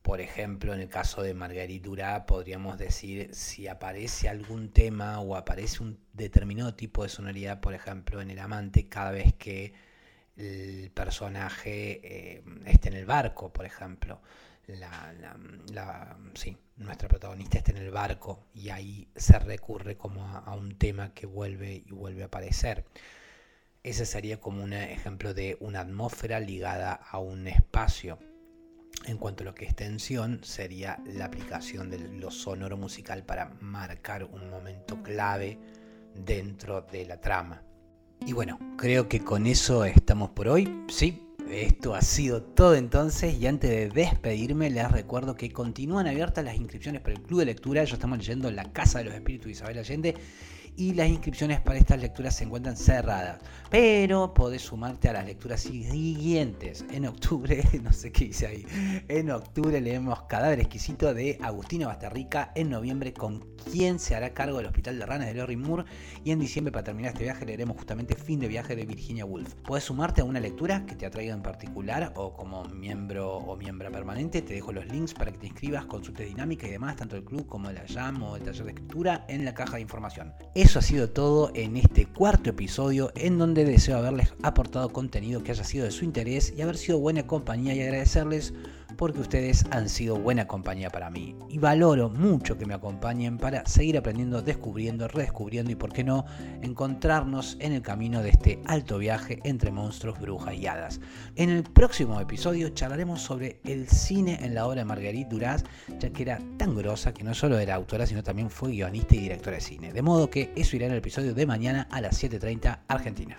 Por 0.03 0.21
ejemplo, 0.21 0.75
en 0.75 0.81
el 0.81 0.89
caso 0.89 1.23
de 1.23 1.35
Marguerite 1.35 1.89
Durá, 1.89 2.27
podríamos 2.27 2.79
decir 2.79 3.35
si 3.35 3.69
aparece 3.69 4.29
algún 4.29 4.71
tema 4.71 5.19
o 5.21 5.35
aparece 5.35 5.83
un 5.83 5.99
determinado 6.13 6.75
tipo 6.75 7.03
de 7.03 7.09
sonoridad, 7.09 7.61
por 7.61 7.75
ejemplo, 7.75 8.21
en 8.21 8.31
El 8.31 8.39
Amante, 8.39 8.89
cada 8.89 9.11
vez 9.11 9.33
que 9.35 9.73
el 10.37 10.91
personaje 10.91 12.01
eh, 12.03 12.45
esté 12.67 12.89
en 12.89 12.95
el 12.95 13.07
barco, 13.07 13.53
por 13.53 13.67
ejemplo. 13.67 14.21
Nuestra 16.77 17.09
protagonista 17.09 17.59
está 17.59 17.73
en 17.73 17.79
el 17.79 17.91
barco 17.91 18.47
y 18.55 18.71
ahí 18.71 19.09
se 19.15 19.39
recurre 19.39 19.97
como 19.97 20.25
a, 20.25 20.39
a 20.39 20.55
un 20.55 20.77
tema 20.79 21.13
que 21.13 21.27
vuelve 21.27 21.85
y 21.87 21.93
vuelve 21.93 22.23
a 22.23 22.27
aparecer. 22.27 22.85
Ese 23.83 24.07
sería 24.07 24.41
como 24.41 24.65
un 24.65 24.73
ejemplo 24.73 25.35
de 25.35 25.59
una 25.61 25.81
atmósfera 25.81 26.41
ligada 26.41 26.95
a 26.95 27.19
un 27.19 27.47
espacio. 27.47 28.19
En 29.07 29.19
cuanto 29.19 29.43
a 29.43 29.45
lo 29.45 29.55
que 29.55 29.67
es 29.67 29.77
tensión, 29.77 30.43
sería 30.43 30.99
la 31.05 31.27
aplicación 31.27 31.91
de 31.91 31.99
lo 31.99 32.31
sonoro 32.31 32.79
musical 32.79 33.23
para 33.25 33.51
marcar 33.61 34.25
un 34.25 34.49
momento 34.49 35.03
clave 35.03 35.59
dentro 36.15 36.81
de 36.81 37.05
la 37.05 37.21
trama. 37.21 37.63
Y 38.27 38.33
bueno, 38.33 38.59
creo 38.79 39.07
que 39.07 39.21
con 39.21 39.47
eso 39.47 39.85
estamos 39.85 40.31
por 40.31 40.49
hoy. 40.49 40.83
Sí, 40.89 41.23
esto 41.51 41.95
ha 41.95 42.01
sido 42.01 42.43
todo 42.43 42.75
entonces 42.75 43.39
y 43.39 43.47
antes 43.47 43.71
de 43.71 43.89
despedirme 43.91 44.71
les 44.71 44.91
recuerdo 44.91 45.37
que 45.37 45.53
continúan 45.53 46.07
abiertas 46.07 46.43
las 46.43 46.57
inscripciones 46.57 47.03
para 47.03 47.15
el 47.15 47.21
Club 47.21 47.41
de 47.41 47.47
Lectura. 47.47 47.85
Ya 47.85 47.95
estamos 47.95 48.17
leyendo 48.17 48.51
La 48.51 48.73
Casa 48.73 49.01
de 49.01 49.05
los 49.05 49.15
Espíritus 49.15 49.47
de 49.47 49.53
Isabel 49.53 49.79
Allende 49.79 50.15
y 50.77 50.95
las 50.95 51.09
inscripciones 51.09 51.61
para 51.61 51.79
estas 51.79 52.01
lecturas 52.01 52.37
se 52.37 52.45
encuentran 52.45 52.77
cerradas. 52.77 53.41
Pero 53.71 54.35
podés 54.35 54.63
sumarte 54.63 55.09
a 55.09 55.13
las 55.13 55.27
lecturas 55.27 55.61
siguientes. 55.61 56.85
En 56.91 57.07
octubre, 57.07 57.63
no 57.83 57.93
sé 57.93 58.13
qué 58.13 58.27
dice 58.27 58.47
ahí, 58.47 58.67
en 59.09 59.31
octubre 59.31 59.81
leemos 59.81 60.23
Cadáver 60.23 60.61
Exquisito 60.61 61.15
de 61.15 61.39
Agustina 61.43 61.87
Basterrica. 61.87 62.53
En 62.55 62.71
noviembre, 62.71 63.13
con 63.13 63.45
quién 63.71 63.99
se 63.99 64.15
hará 64.15 64.35
cargo 64.35 64.59
del 64.59 64.67
Hospital 64.67 64.99
de 64.99 65.07
Ranas 65.07 65.27
de 65.27 65.35
Lorry 65.35 65.57
Moore. 65.57 65.85
Y 66.25 66.31
en 66.31 66.41
diciembre, 66.41 66.73
para 66.73 66.85
terminar 66.85 67.13
este 67.13 67.25
viaje, 67.25 67.45
leeremos 67.47 67.77
justamente 67.77 68.17
Fin 68.17 68.41
de 68.41 68.49
Viaje 68.49 68.77
de 68.77 68.87
Virginia 68.87 69.25
Woolf. 69.25 69.55
Podés 69.67 69.85
sumarte 69.85 70.21
a 70.21 70.25
una 70.25 70.41
lectura 70.41 70.85
que 70.87 70.95
te 70.95 71.07
atraiga 71.07 71.35
en 71.35 71.43
particular 71.43 72.13
o 72.17 72.33
como 72.35 72.65
miembro 72.65 73.37
o 73.37 73.57
miembro 73.57 73.91
permanente. 73.91 74.43
Te 74.43 74.55
dejo 74.55 74.73
los 74.73 74.87
links 74.87 75.15
para 75.15 75.33
que 75.33 75.39
te 75.39 75.47
inscribas, 75.47 75.87
consultes 75.87 76.27
dinámica 76.27 76.67
y 76.67 76.71
demás, 76.71 76.97
tanto 76.97 77.17
el 77.17 77.25
club 77.25 77.47
como 77.47 77.71
la 77.71 77.85
JAM 77.87 78.23
o 78.23 78.37
el 78.37 78.43
taller 78.43 78.65
de 78.65 78.71
escritura 78.71 79.25
en 79.29 79.45
la 79.45 79.55
caja 79.55 79.77
de 79.77 79.83
información. 79.83 80.33
Eso 80.65 80.79
ha 80.79 80.83
sido 80.83 81.11
todo 81.11 81.51
en 81.55 81.77
este 81.77 82.07
cuarto 82.07 82.49
episodio 82.49 83.13
en 83.17 83.37
donde 83.39 83.67
deseo 83.67 83.99
haberles 83.99 84.33
aportado 84.43 84.89
contenido 84.89 85.43
que 85.43 85.53
haya 85.53 85.63
sido 85.63 85.85
de 85.85 85.91
su 85.91 86.07
interés 86.07 86.55
y 86.57 86.63
haber 86.63 86.79
sido 86.79 86.99
buena 86.99 87.27
compañía 87.27 87.75
y 87.75 87.83
agradecerles 87.83 88.55
porque 88.97 89.21
ustedes 89.21 89.65
han 89.71 89.89
sido 89.89 90.17
buena 90.17 90.47
compañía 90.47 90.91
para 90.91 91.11
mí 91.11 91.37
y 91.49 91.59
valoro 91.59 92.09
mucho 92.09 92.57
que 92.57 92.67
me 92.67 92.75
acompañen 92.75 93.39
para 93.39 93.65
seguir 93.67 93.99
aprendiendo, 93.99 94.43
descubriendo, 94.43 95.09
redescubriendo 95.09 95.71
y 95.71 95.75
por 95.75 95.93
qué 95.93 96.05
no 96.05 96.25
encontrarnos 96.63 97.57
en 97.61 97.73
el 97.73 97.83
camino 97.83 98.23
de 98.23 98.31
este 98.31 98.61
alto 98.67 98.99
viaje 98.99 99.41
entre 99.45 99.71
monstruos, 99.71 100.21
brujas 100.21 100.55
y 100.55 100.67
hadas. 100.67 101.01
En 101.37 101.51
el 101.51 101.63
próximo 101.63 102.21
episodio 102.21 102.69
charlaremos 102.71 103.21
sobre 103.21 103.61
el 103.65 103.89
cine 103.89 104.39
en 104.43 104.55
la 104.55 104.67
obra 104.67 104.81
de 104.81 104.85
Marguerite 104.85 105.31
Duras, 105.31 105.65
ya 105.99 106.11
que 106.11 106.23
era 106.23 106.39
tan 106.57 106.75
grosa 106.75 107.13
que 107.13 107.25
no 107.25 107.35
solo 107.35 107.59
era 107.59 107.75
autora, 107.75 108.07
sino 108.07 108.23
también 108.23 108.51
fue 108.51 108.71
guionista 108.71 109.15
y 109.17 109.21
directora 109.21 109.57
de 109.57 109.63
cine. 109.63 109.93
De 109.93 110.03
modo 110.03 110.31
que 110.31 110.53
eso 110.57 110.77
irá 110.77 110.87
en 110.87 110.93
el 110.93 110.99
episodio 110.99 111.35
de 111.35 111.47
mañana 111.47 111.89
a 111.91 112.01
las 112.01 112.23
7.30 112.23 112.81
Argentina. 112.89 113.37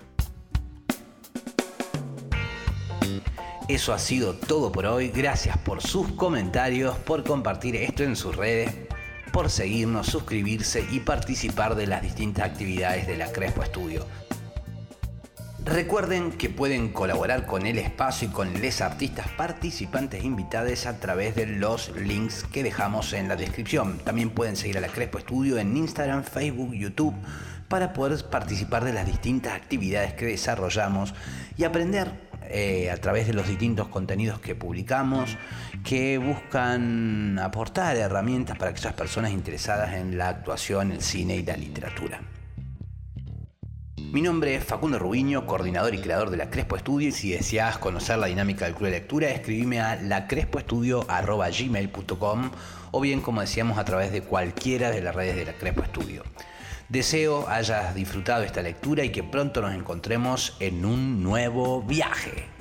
Eso 3.68 3.94
ha 3.94 4.00
sido 4.00 4.36
todo 4.36 4.72
por 4.72 4.86
hoy. 4.86 5.10
Gracias 5.10 5.58
por 5.58 5.82
sus 5.82 6.12
comentarios, 6.12 6.96
por 6.98 7.24
compartir 7.24 7.76
esto 7.76 8.04
en 8.04 8.16
sus 8.16 8.36
redes, 8.36 8.72
por 9.32 9.50
seguirnos, 9.50 10.06
suscribirse 10.06 10.86
y 10.92 11.00
participar 11.00 11.74
de 11.74 11.88
las 11.88 12.04
distintas 12.04 12.46
actividades 12.46 13.08
de 13.08 13.18
la 13.18 13.32
Crespo 13.32 13.64
Estudio. 13.64 14.06
Recuerden 15.64 16.32
que 16.34 16.48
pueden 16.48 16.90
colaborar 16.90 17.48
con 17.48 17.66
el 17.66 17.80
espacio 17.80 18.28
y 18.28 18.32
con 18.32 18.54
les 18.62 18.82
artistas 18.82 19.30
participantes 19.30 20.24
invitados 20.24 20.86
a 20.86 21.00
través 21.00 21.34
de 21.34 21.48
los 21.48 21.90
links 21.96 22.44
que 22.44 22.62
dejamos 22.62 23.14
en 23.14 23.28
la 23.28 23.36
descripción. 23.36 23.98
También 23.98 24.30
pueden 24.30 24.58
seguir 24.58 24.78
a 24.78 24.82
la 24.82 24.90
Crespo 24.90 25.18
Estudio 25.18 25.58
en 25.58 25.76
Instagram, 25.76 26.24
Facebook, 26.24 26.72
YouTube 26.76 27.16
para 27.68 27.94
poder 27.94 28.24
participar 28.30 28.84
de 28.84 28.94
las 28.94 29.08
distintas 29.08 29.54
actividades 29.54 30.14
que 30.14 30.28
desarrollamos 30.28 31.16
y 31.58 31.64
aprender 31.64 32.12
eh, 32.50 32.90
a 32.92 32.98
través 32.98 33.28
de 33.28 33.34
los 33.34 33.48
distintos 33.48 33.88
contenidos 33.88 34.40
que 34.40 34.56
publicamos, 34.56 35.38
que 35.84 36.18
buscan 36.18 37.38
aportar 37.40 37.96
herramientas 37.98 38.58
para 38.58 38.72
aquellas 38.72 38.94
personas 38.94 39.32
interesadas 39.32 39.94
en 39.94 40.18
la 40.18 40.30
actuación, 40.30 40.92
el 40.92 41.02
cine 41.02 41.36
y 41.36 41.44
la 41.44 41.58
literatura. 41.58 42.22
Mi 43.98 44.22
nombre 44.22 44.56
es 44.56 44.64
Facundo 44.64 44.98
Rubiño, 44.98 45.46
coordinador 45.46 45.94
y 45.94 46.00
creador 46.00 46.30
de 46.30 46.38
la 46.38 46.50
Crespo 46.50 46.78
Estudio 46.78 47.10
y 47.10 47.12
si 47.12 47.32
deseas 47.32 47.78
conocer 47.78 48.18
la 48.18 48.28
dinámica 48.28 48.64
del 48.64 48.74
club 48.74 48.86
de 48.86 48.92
lectura, 48.92 49.30
escribime 49.30 49.82
a 49.82 49.98
lacrespoestudio.gmail.com 49.98 52.52
o 52.92 53.02
bien, 53.02 53.20
como 53.20 53.42
decíamos, 53.42 53.78
a 53.78 53.84
través 53.84 54.14
de 54.14 54.22
cualquiera 54.22 54.90
de 54.90 55.02
las 55.02 55.14
redes 55.14 55.36
de 55.36 55.44
la 55.44 55.52
Crespo 55.54 55.84
Estudio. 55.84 56.24
Deseo 56.90 57.50
hayas 57.50 57.96
disfrutado 57.96 58.44
esta 58.44 58.62
lectura 58.62 59.04
y 59.04 59.12
que 59.12 59.24
pronto 59.24 59.62
nos 59.62 59.74
encontremos 59.74 60.56
en 60.60 60.86
un 60.86 61.24
nuevo 61.24 61.82
viaje. 61.82 62.55